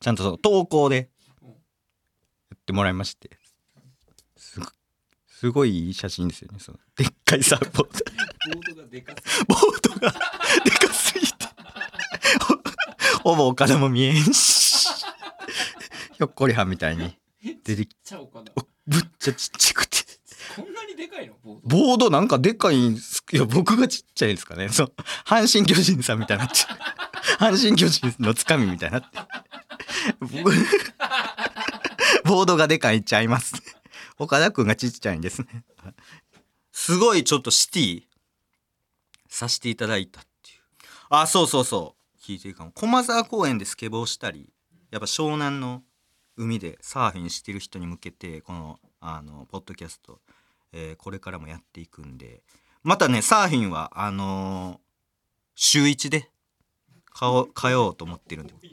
[0.00, 1.08] ちゃんとその投稿で
[1.42, 3.30] やってもらいまして。
[4.36, 4.66] すご
[5.26, 7.90] すごいいい写真ですよねそのでっかいサーボード
[8.54, 10.12] ボードがでかすボードが
[10.64, 11.46] でかすぎて。
[13.22, 14.88] ほほぼ岡田も見えんし。
[16.12, 17.16] ひょっこりはんみたいに。
[17.64, 18.52] 出てきちゃおうかな
[18.86, 20.03] ぶっちゃちっちゃくて
[20.94, 21.34] にでかいの？
[21.44, 21.68] ボード。
[21.68, 23.22] ボードなんかでかいんす。
[23.32, 24.68] いや僕がちっちゃいですかね。
[24.68, 24.92] そう。
[25.26, 26.56] 阪神巨人さんみたいになって
[27.38, 29.18] 阪神巨人のつかみみたいになって
[30.20, 30.52] 僕
[32.24, 33.54] ボードがでかいっちゃいます
[34.18, 35.64] 岡田くんがちっちゃいんですね。
[36.72, 38.02] すごいちょっとシティ。
[39.28, 40.60] させていただいたっていう。
[41.10, 42.24] あそうそうそう。
[42.24, 42.70] 聞いてるかも。
[42.70, 44.48] 駒沢公園でスケボーしたり
[44.92, 45.82] やっぱ湘南の
[46.36, 50.20] 海でサーフィンしてる人に向けてこのあのポッドキャスト、
[50.76, 52.42] えーこれからもやっていくんで
[52.82, 54.78] またねサーフィンはあのー
[55.54, 56.28] 週1で
[57.06, 58.54] かお通おうと思ってるんで。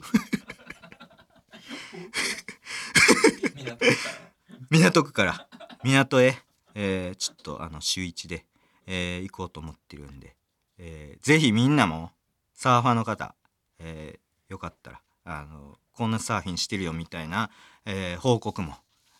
[3.50, 4.68] 港区から。
[4.70, 5.48] 港区から
[5.84, 6.36] 港へ、
[6.74, 8.46] えーちょっとあの週1で、
[8.86, 10.34] えー行こうと思ってるんで、
[10.78, 12.10] えーぜひみんなも
[12.54, 13.34] サーファーの方、
[13.78, 17.50] えーよかったらあのこんなサーフィンしてるよみたいな、
[17.84, 18.76] えー報告も、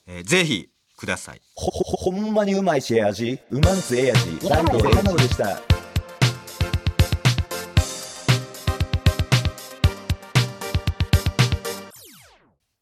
[0.07, 0.69] えーぜひ
[1.03, 1.41] ください。
[1.57, 3.41] ほ、ほ、ほんまにうまいしえ味？
[3.51, 4.49] うまんすええ味？
[4.49, 5.19] ランドエナで。
[5.25, 5.61] した。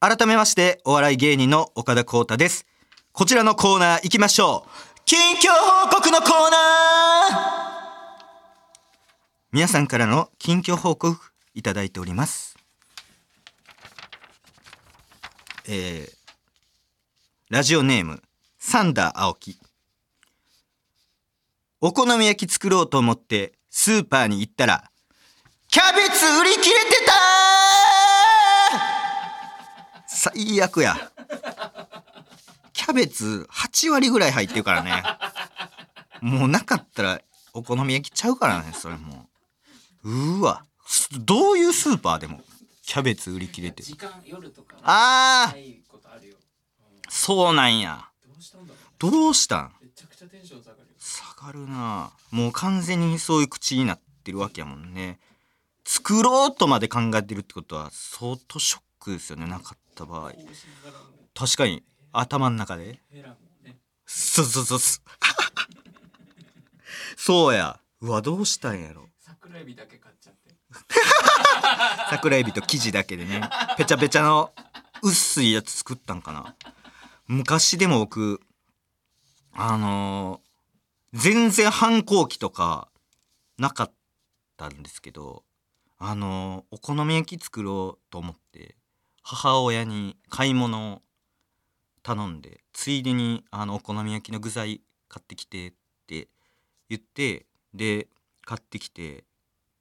[0.00, 2.66] 改めましてお笑い芸人の岡田光太です。
[3.12, 4.70] こちらのコーナー行きましょう。
[5.06, 5.48] 近況
[5.88, 7.40] 報告のコーナー！
[9.52, 11.18] 皆さんからの近況報告
[11.54, 12.56] いただいております。
[15.66, 16.19] えー、
[17.51, 18.23] ラジオネーム
[18.61, 19.59] サンダー青木。
[21.81, 24.89] お好み焼き作ろうと思ってスーパーに行ったら
[25.67, 27.13] キャベツ売り切れてた
[30.07, 30.95] 最悪や。
[32.73, 35.03] キャベツ8割ぐらい入ってるからね。
[36.21, 37.21] もうなかったら
[37.53, 39.27] お好み焼きちゃうからねそれも
[40.05, 40.09] う。
[40.09, 40.63] うーわ。
[40.87, 42.43] すどういうスーパーでも
[42.83, 43.87] キャベツ売り切れてる。
[43.87, 45.55] 時間夜とかああ
[47.31, 48.09] そうなんや。
[48.99, 49.73] どうしたん？
[49.81, 52.11] めちゃくちゃテンション下がるよ下がるな。
[52.33, 55.21] もう完全にそういう口になってるわけやもんね。
[55.85, 59.47] 作ろうとまで考えてるってことは相当ショックですよね。
[59.47, 60.33] なかった場合。
[61.33, 63.01] 確かに頭の中で。
[64.07, 65.05] そうそうそうそう。
[67.16, 67.79] そうや。
[68.01, 69.09] うわどうしたんやろ。
[69.25, 70.57] 桜エビだけ買っちゃって。
[72.11, 73.49] 桜エビと生地だけでね。
[73.77, 74.53] ペチャペチャの
[75.01, 76.57] 薄いやつ作ったんかな
[77.33, 78.40] 昔でも僕
[79.53, 80.51] あのー
[81.12, 82.88] 全然反抗期とか
[83.57, 83.93] なかっ
[84.57, 85.45] たんですけど
[85.97, 88.75] あのーお好み焼き作ろうと思って
[89.23, 91.03] 母親に買い物を
[92.03, 95.73] 頼んでついでにあのお好み焼きの具材買ってきてっ
[96.09, 96.27] て
[96.88, 98.09] 言ってで
[98.45, 99.23] 買ってきて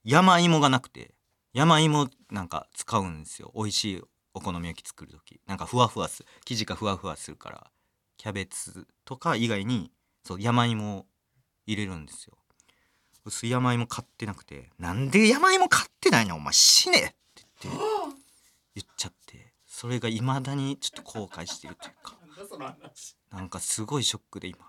[0.04, 1.16] 山芋がなくて
[1.54, 3.52] 山芋なんか使うんですよ。
[3.56, 4.04] 美味しい
[4.40, 7.68] お好み焼き作る時なんかふわふわす生地がふわふわするから
[8.18, 9.92] キャベツとか以外に
[10.24, 11.06] そう山芋を
[11.68, 12.38] 入れるんですよ。
[13.26, 16.36] 薄い山芋買ってなくてなんで山芋買ってないの？
[16.36, 17.16] お前死ねって
[17.64, 17.84] 言って
[18.76, 22.18] 言っちゃってそれが未だにちょっと後悔してるというか。
[23.32, 24.60] なんかすごいショックで今。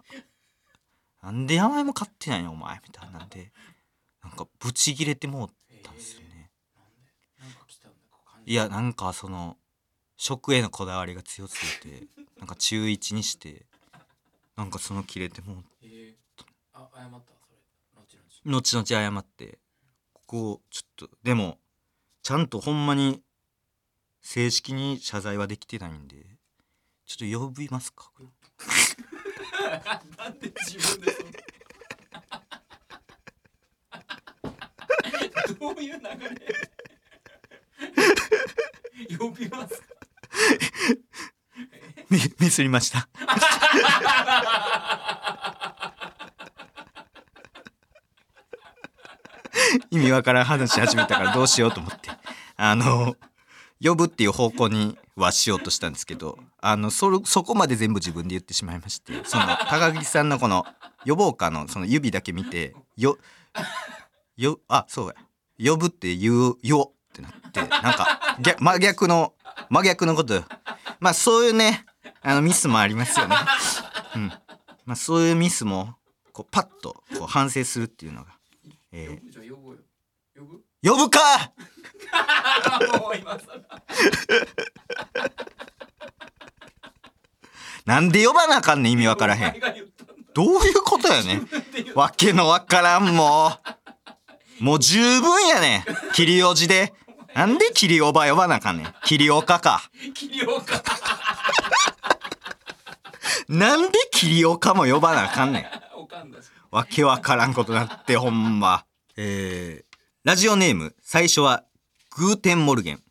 [1.22, 2.50] なんで山芋買ってないの？
[2.52, 3.24] お前みたいな。
[3.24, 3.52] んで
[4.22, 5.50] なんかブチギレてもう
[5.82, 6.50] たんですよね。
[8.46, 9.56] いやなんかその
[10.22, 12.06] 食へのこだわりが強すぎて
[12.38, 13.64] なんか中1にして
[14.54, 16.14] なんかその切れてもうえ。
[16.36, 16.44] ー、
[16.74, 17.32] あ謝った？
[17.32, 17.38] そ
[18.44, 18.52] れ。
[18.52, 18.60] 後々。
[18.60, 19.58] 後々謝って
[20.12, 21.58] ここちょっとでも
[22.22, 23.22] ちゃんとほんまに
[24.20, 26.26] 正式に謝罪はできてないんで
[27.06, 28.10] ちょっと呼びますか？
[30.18, 31.16] なんで自分で
[35.58, 36.04] どういう流
[39.08, 39.16] れ？
[39.18, 39.86] 呼びますか？
[42.10, 43.08] ミミスりました。
[49.90, 52.10] 意味わからん話し始めたからどうしようと思って。
[52.56, 53.16] あの
[53.82, 60.66] 呼ぶっていう方向にはしようとしたんですけどあのそそこまで全部自分で言ってしまいましてその高木さんのこの
[61.06, 63.16] 呼ぼうかのその指だけ見てよ
[64.36, 65.14] よあそうや。
[65.72, 69.34] 呼ぶって言うよってなってなんか逆真逆の
[69.68, 70.42] 真逆のこと。
[70.98, 71.84] まあそういうね
[72.22, 73.36] あのミスもありますよね。
[74.16, 74.32] うん。
[74.84, 75.94] まあ、そういうミスも
[76.32, 78.32] こうパッとこう反省するっていうのが、
[78.92, 79.50] えー。
[80.82, 81.18] 呼ぶか！
[87.84, 89.60] なんで呼ばなあかんねん意味わからへん。
[90.34, 91.48] どういうことやねん。
[91.94, 93.52] わけのわからんも
[94.60, 94.64] う。
[94.64, 95.84] もう十分やねん。
[96.14, 96.92] 切りおじで
[97.34, 100.82] なんで切りおば呼ばなあかんねん切りおかか切りようか
[103.48, 105.66] なんで切りおかも呼ばなあかんねん
[106.70, 108.84] わけわからんことなってほんま。
[109.16, 111.64] えー、ラジオネーム最初は
[112.16, 113.02] グーテンモルゲン。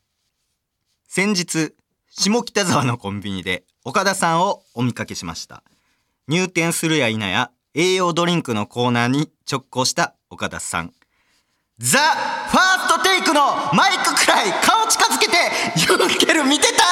[1.07, 1.73] 先日、
[2.09, 5.63] 下北沢のコンビニで岡田さんをお見かけしました。
[6.29, 10.93] 入店するや否や栄養ドリンクのコーナーに直行した岡田さん。
[11.79, 13.41] ザ・ファーストテイクの
[13.73, 15.33] マイクくらい顔近づけて
[15.89, 16.83] ユンケル見てた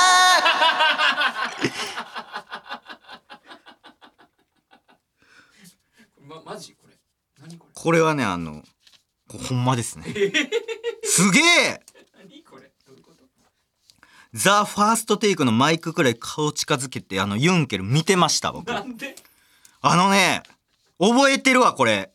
[6.21, 6.73] まマジ？
[6.73, 6.93] これ。
[7.41, 7.71] 何これ？
[7.73, 8.63] これはね、あの、
[9.27, 10.05] こほんまですね。
[11.03, 11.81] すげえ
[12.17, 12.71] 何これ？
[12.85, 13.23] どういうこと？
[14.33, 18.71] ザ・ファーストテイクのマイクくらい顔近づけてあのユンケル見てました僕。
[18.71, 19.15] なんで？
[19.81, 20.43] あのね
[20.99, 22.11] 覚えてるわこれ。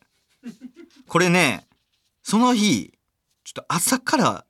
[1.08, 1.66] これね
[2.22, 2.92] その日
[3.44, 4.46] ちょっと朝から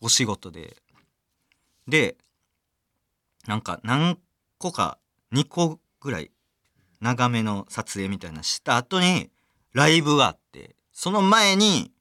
[0.00, 0.76] お仕事で。
[1.88, 2.16] で
[3.46, 4.18] なんか何
[4.58, 4.98] 個か
[5.32, 6.32] 2個ぐらい
[7.00, 9.30] 長めの撮影みたいなした後に
[9.72, 11.92] ライブがあってその前に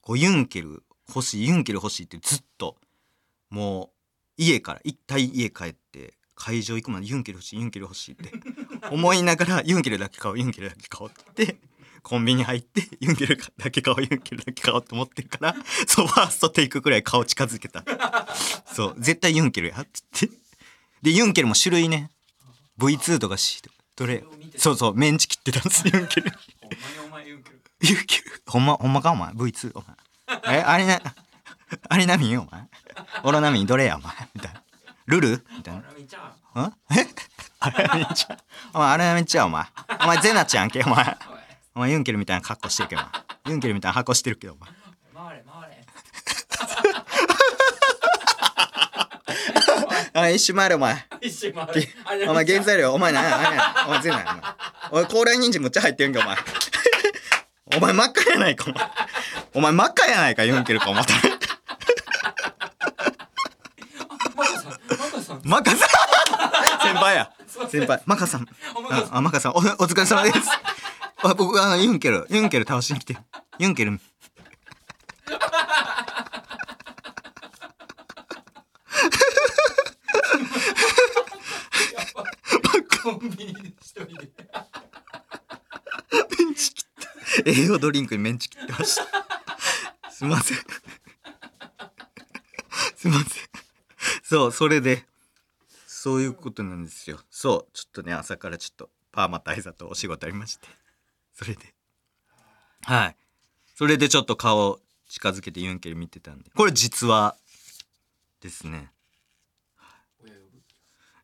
[0.00, 2.76] こうユンケル欲しいユンケル欲しいってずっと
[3.50, 3.90] も
[4.38, 8.32] う家から一体家帰って会場行くまでユンケル欲しいユンケル欲しいって
[8.90, 11.56] 思いながらユンケルだけ買おうユンケルだけ買おうって。
[12.04, 15.54] コンビニ入って ユンケルだけ買おうユンケルだけ買おうと思ってるから
[15.88, 17.82] そうファーストテイクくらい顔近づけた。
[18.72, 20.30] そう絶対ユンケルやっつって。
[21.02, 22.10] でユンケルも種類ね。
[22.78, 23.76] V2 とか C とか。
[23.96, 24.22] どれ
[24.56, 26.30] そうそうメンチ切ってたんですユンケル。
[26.30, 26.40] ほん
[26.70, 28.42] まにお前言うけどユンケル。
[28.46, 30.58] ほんまほんまかお前？V2 お前。
[30.58, 31.00] えあれな
[31.88, 32.62] あれナミンお前？
[33.22, 34.14] オロナミンどれやお前？
[34.34, 34.62] みたいな。
[35.06, 35.46] ルル？
[35.56, 35.74] みたい
[36.54, 36.72] な。
[36.90, 37.06] え？
[37.60, 38.36] あれめっちゃ
[38.74, 39.64] お前あれめっちゃお前。
[40.02, 41.16] お前ゼナちゃんけお前
[41.76, 43.02] お前ユンケルみたいな格好してるけど。
[43.50, 44.70] ユンケルみたいな格好してるけどお前。
[45.12, 45.84] 回れ回れ。
[50.20, 51.04] あ一瞬回れお前。
[51.20, 52.28] 一周回れ。
[52.28, 53.74] お前原材料お前なんやなんや。
[53.88, 54.56] お前ゼナや
[54.92, 56.36] お前高麗人参むっちゃ入ってんけ お前。
[57.76, 58.88] お前真っ赤やないかお前。
[59.54, 61.14] お前真っ赤やないかユンケルか思った
[64.36, 65.40] マカさんマカさん。
[65.44, 65.88] マカさん。
[66.86, 67.32] 先輩や。
[67.68, 68.00] 先輩。
[68.06, 68.46] マカさん。
[69.10, 69.52] あマカさん。
[69.52, 70.38] おお疲れ様です
[71.26, 73.16] あ僕あのユンケルユンケル倒しに来て。
[73.58, 73.98] ユンケル。
[83.02, 84.30] コンビニで一人で。
[86.38, 86.84] メンチ切
[87.40, 90.10] って栄養ドリンクにメンチ切ってました。
[90.10, 90.58] すいません。
[92.96, 93.26] すいません。
[94.22, 95.06] そうそれで。
[95.86, 97.18] そういうことなんですよ。
[97.30, 100.68] そうちょっとね朝からちょっとパーマ大佐とお仕事ありまして
[101.34, 101.74] それで。
[102.82, 103.16] はい。
[103.76, 106.50] それでちょっと顔近づけてユンケル見てたんで。
[106.54, 107.36] これ実話
[108.40, 108.90] ですね。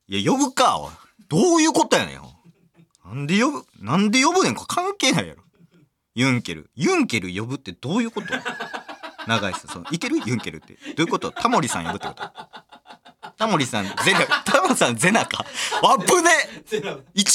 [0.08, 0.80] いや呼ぶか
[1.28, 2.20] どういうことやねん
[3.04, 3.64] なんで呼ぶ？
[3.78, 4.66] なんで呼ぶねんか。
[4.66, 5.42] 関係ないやろ。
[6.14, 6.70] ユンケル。
[6.74, 8.26] ユンケル呼ぶってどういうこと？
[9.28, 10.18] 長井さんそのいける？
[10.26, 10.76] ユンケルって。
[10.96, 11.30] どういうこと？
[11.30, 12.22] タモリさん呼ぶってこと？
[13.38, 15.44] タモリさんゼナタモリさんゼナか？
[15.82, 16.30] あぶね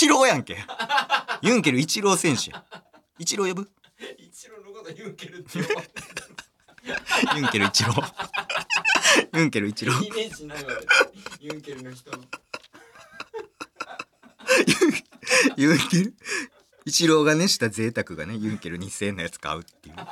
[0.08, 0.58] ローやんけ
[1.46, 2.66] ユンケルイチロー選手や。
[3.20, 3.70] イチロー呼ぶ？
[4.18, 5.84] 一郎のこと言うけるって呼ば
[7.36, 10.72] ユンケルイチローユンケルイチローイメージないわ
[11.40, 12.18] ユンケルの人の。
[15.56, 16.16] ユンケル？
[16.86, 19.96] イチローがねした贅沢がねユンケル2000円のやつ買うっていう。
[19.96, 20.04] の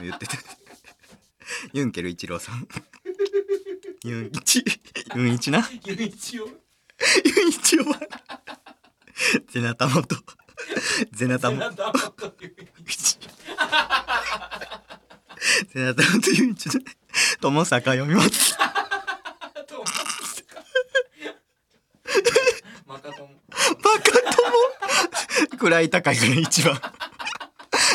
[0.00, 0.38] 言ってた。
[1.74, 2.66] ユンケルイチローさん。
[4.04, 4.64] ユンイチ
[5.14, 5.68] ユンイチな？
[5.84, 6.46] ユン一郎。
[6.46, 6.52] ユ
[7.44, 8.00] ンイチローは
[9.50, 10.16] ゼナタモと
[11.12, 11.58] ゼナタモ。
[11.58, 11.64] ゼ
[15.84, 16.78] ナタモとユンイチで
[17.40, 18.56] 友坂読みます。
[22.86, 23.10] バカ
[25.56, 26.80] 友位高いから一番。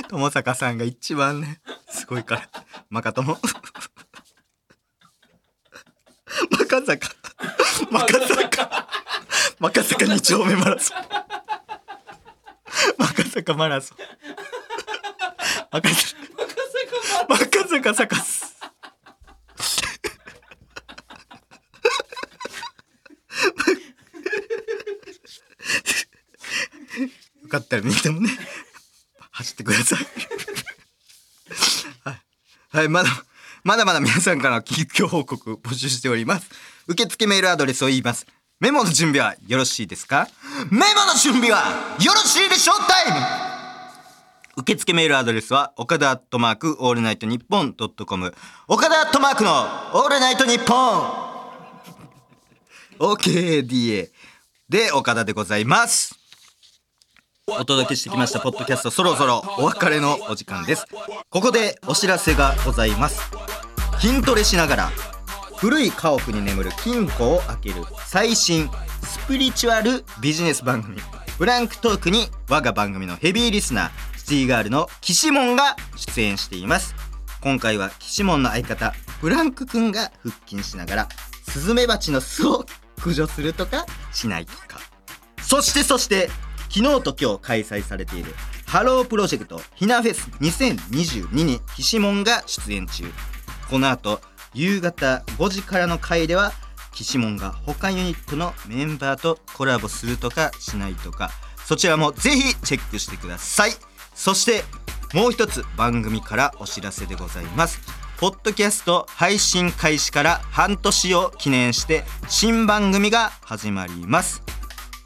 [0.09, 1.61] 友坂さんが一番ね。
[1.89, 2.49] すごいから。
[2.89, 3.37] マカ友マ
[6.67, 7.07] カ赤坂
[7.91, 8.87] 赤坂。
[9.59, 10.97] 赤坂2丁目マラソン。
[10.97, 11.22] 赤
[13.33, 13.97] 坂マラソン。
[15.71, 16.23] 赤坂
[17.33, 18.55] 赤坂サカス
[27.41, 28.29] よかったらみんなもね
[29.31, 29.99] 走ってください
[32.03, 32.17] はい、
[32.77, 33.09] はい、まだ
[33.63, 36.49] まだまだ皆さんからの近況報告募集しております
[36.87, 38.27] 受付メールアドレスを言います
[38.59, 40.27] メモの準備はよろしいですか
[40.71, 43.53] メモの準備はよろしいでしょうタイム。
[44.55, 48.33] 受付メールアドレスは岡田アットマークオールナイトニッポンドットコム。
[48.67, 49.51] 岡田アットマークの
[49.93, 51.33] オールナイトニッポン。
[52.99, 54.09] OKDA
[54.69, 56.15] で岡田でございます。
[57.47, 60.85] お届けしてきましたポッドキャストそろそろお別れのお時間です。
[61.29, 63.19] ここでお知らせがございます。
[63.99, 64.91] 筋トレしながら
[65.63, 68.69] 古い家屋に眠る金庫を開ける最新
[69.01, 70.97] スピリチュアルビジネス番組。
[71.39, 76.95] ブランクトークに我が番組のヘビーリスナーシティガールのキシモンが出演しています。
[77.39, 81.09] 今回はキシモンの相方ブランクくんが腹筋しながら
[81.43, 82.65] スズメバチの巣を
[82.97, 84.81] 駆除するとかしないとか。
[85.41, 86.29] そしてそして
[86.69, 88.35] 昨日と今日開催されている
[88.65, 93.05] ハロープロジェクトひなフェス2022にキシモンが出演中。
[93.69, 94.19] この後
[94.53, 96.51] 夕方5時からの回では
[96.91, 101.31] キシモンが他ユニットのメンバーとコラボするとかしないとか
[101.65, 103.71] そちらもぜひチェックしてください。
[104.13, 104.63] そして
[105.13, 107.79] もう一つ番組からお知らせでございます。
[108.17, 114.43] ポッドキャスト配信開始から半年を記念して新番組が始まります。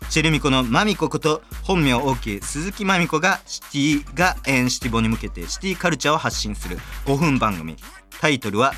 [0.10, 7.76] チェルミコのマミコこと本名 OK 鈴木マミコがシティがエンシティボに向けてシティカルチャーを発信する5分番組。
[8.20, 8.74] タイトルは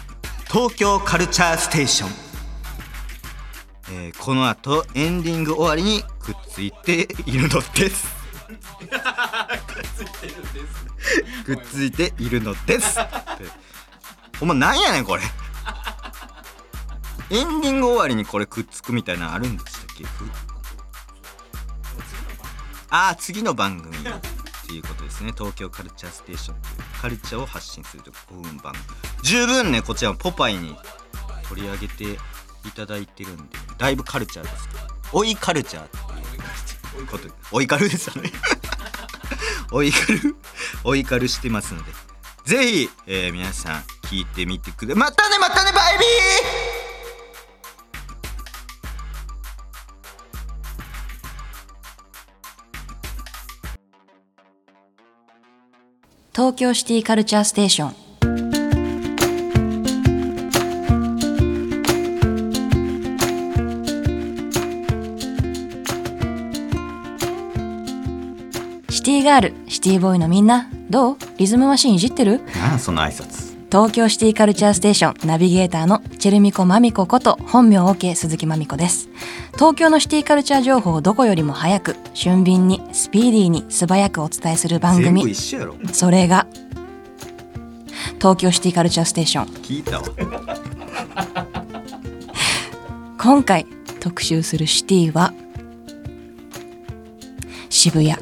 [0.52, 2.10] 東京カルチャーステーション、
[3.92, 8.08] えーこの後エンディング終わりにくっついているのです。
[11.46, 12.98] くっついているのです。
[14.42, 15.24] お前なんやねんこれ。
[17.32, 20.06] エンディング終わりにこれくっつくみたいなのあるんでしたっけ？
[22.92, 24.02] ああ次の番組っ
[24.68, 25.32] ていうことですね。
[25.38, 26.76] 東京カルチャーステーションという。
[27.02, 28.86] カルチャーを発信するという5分番組
[29.24, 30.76] 十分ねこちらもポパイに
[31.48, 32.04] 取り上げて
[32.66, 33.44] いただいてるんで
[33.78, 34.70] だいぶカルチャーです。
[35.12, 35.98] 追いカルチャーって
[36.98, 37.28] いうこと。
[37.52, 38.32] 追いカルですよね。
[39.72, 40.36] 追いカル
[40.84, 41.92] 追いカルしてますので。
[42.46, 46.08] ぜひ、えー皆さん聞いてみてくれまたねまたねバイビー！
[56.34, 58.09] 東京シティカルチャーステーション。
[69.20, 71.18] シティガールシティボーイのみんなどう？
[71.38, 72.40] リズムマシンいじってる？
[72.56, 73.54] なあその挨拶。
[73.70, 79.10] 東京シティカルチャーステーションナビゲーターのチェルミコマミコこと本名 OK 鈴木まみこです。
[79.56, 85.76] 東京のシティカルチャー情報をどこよりも早く俊敏にスピーディーに素早くお伝えする番全部組一緒やろ。
[85.92, 86.48] それが
[88.20, 89.48] 東京シティカルチャーステーション。
[89.48, 90.06] 聞いたわ。
[93.20, 93.66] 今回
[94.00, 95.34] 特集するシティは
[97.70, 98.16] 渋谷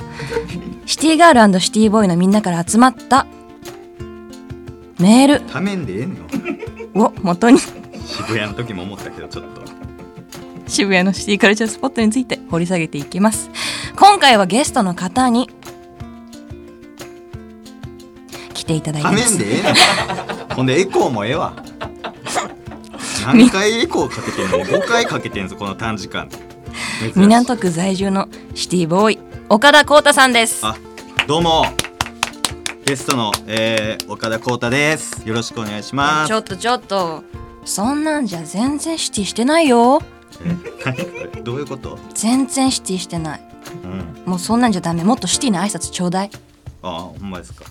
[0.88, 3.28] シティガールシティボーイのみんなから集まった。
[5.00, 5.42] メール。
[5.42, 7.60] ためんでええのを 元に。
[7.60, 9.62] 渋谷の時も思ったけどちょっと。
[10.66, 13.50] 渋谷のシティカルチャースポットについて掘り下げていきます。
[13.98, 15.50] 今回はゲストの方に
[18.54, 19.38] 来ていただいてたます。
[19.38, 19.64] めんでええ
[20.50, 21.52] のほんでエコーもええわ。
[23.26, 26.30] 何回エコーかけてんの？5回かけてんぞこの短時間。
[27.14, 29.20] 港区在住のシティボーイ
[29.50, 30.66] 岡田浩太さんです。
[30.66, 30.76] あ
[31.26, 31.64] どうも。
[32.86, 35.26] ゲストの、えー、岡田浩太です。
[35.26, 36.28] よろしくお願いします。
[36.28, 37.24] ちょっとちょっと
[37.64, 40.02] そんなんじゃ全然シティしてないよ。
[41.46, 41.98] どういうこと？
[42.14, 43.42] 全然シティしてない。
[43.86, 44.30] うん。
[44.30, 45.06] もうそんなんじゃダメ。
[45.06, 46.32] もっとシティな挨拶ちょうだい。
[46.82, 47.64] あほんまですか。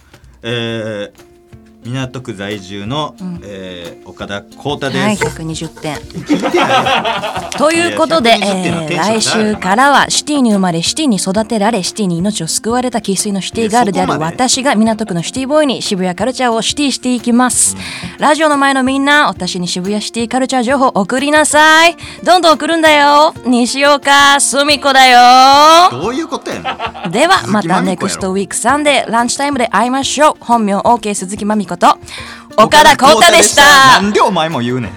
[0.45, 1.13] えー、
[1.91, 3.41] 港区在住の、ん。
[3.43, 5.99] えー、岡田浩太です、はい120点。
[7.59, 17.77] ということで、いや120点のえー来週からはシティに生まれシティに育てられシティに命を救われた生粋のシティガールである私が港区のシティボーイに渋谷カルチャーをシティしていきます、
[18.19, 21.97] ラジオの前のみんな私に渋谷シティカルチャー情報送りなさい。
[22.25, 23.35] どんどん送るんだよ。
[23.45, 25.91] 西岡澄子だよ。
[25.91, 27.11] どういうことやねん。
[27.13, 28.33] ではまた鈴木まみこやろ。
[28.33, 30.35] NEXT WEEK サンデーランチタイムで会いましょう。
[30.41, 31.97] 本名 OK 鈴木まみこ
[32.57, 34.01] と岡田浩太でした。
[34.01, 34.93] なんでお前も言うねん。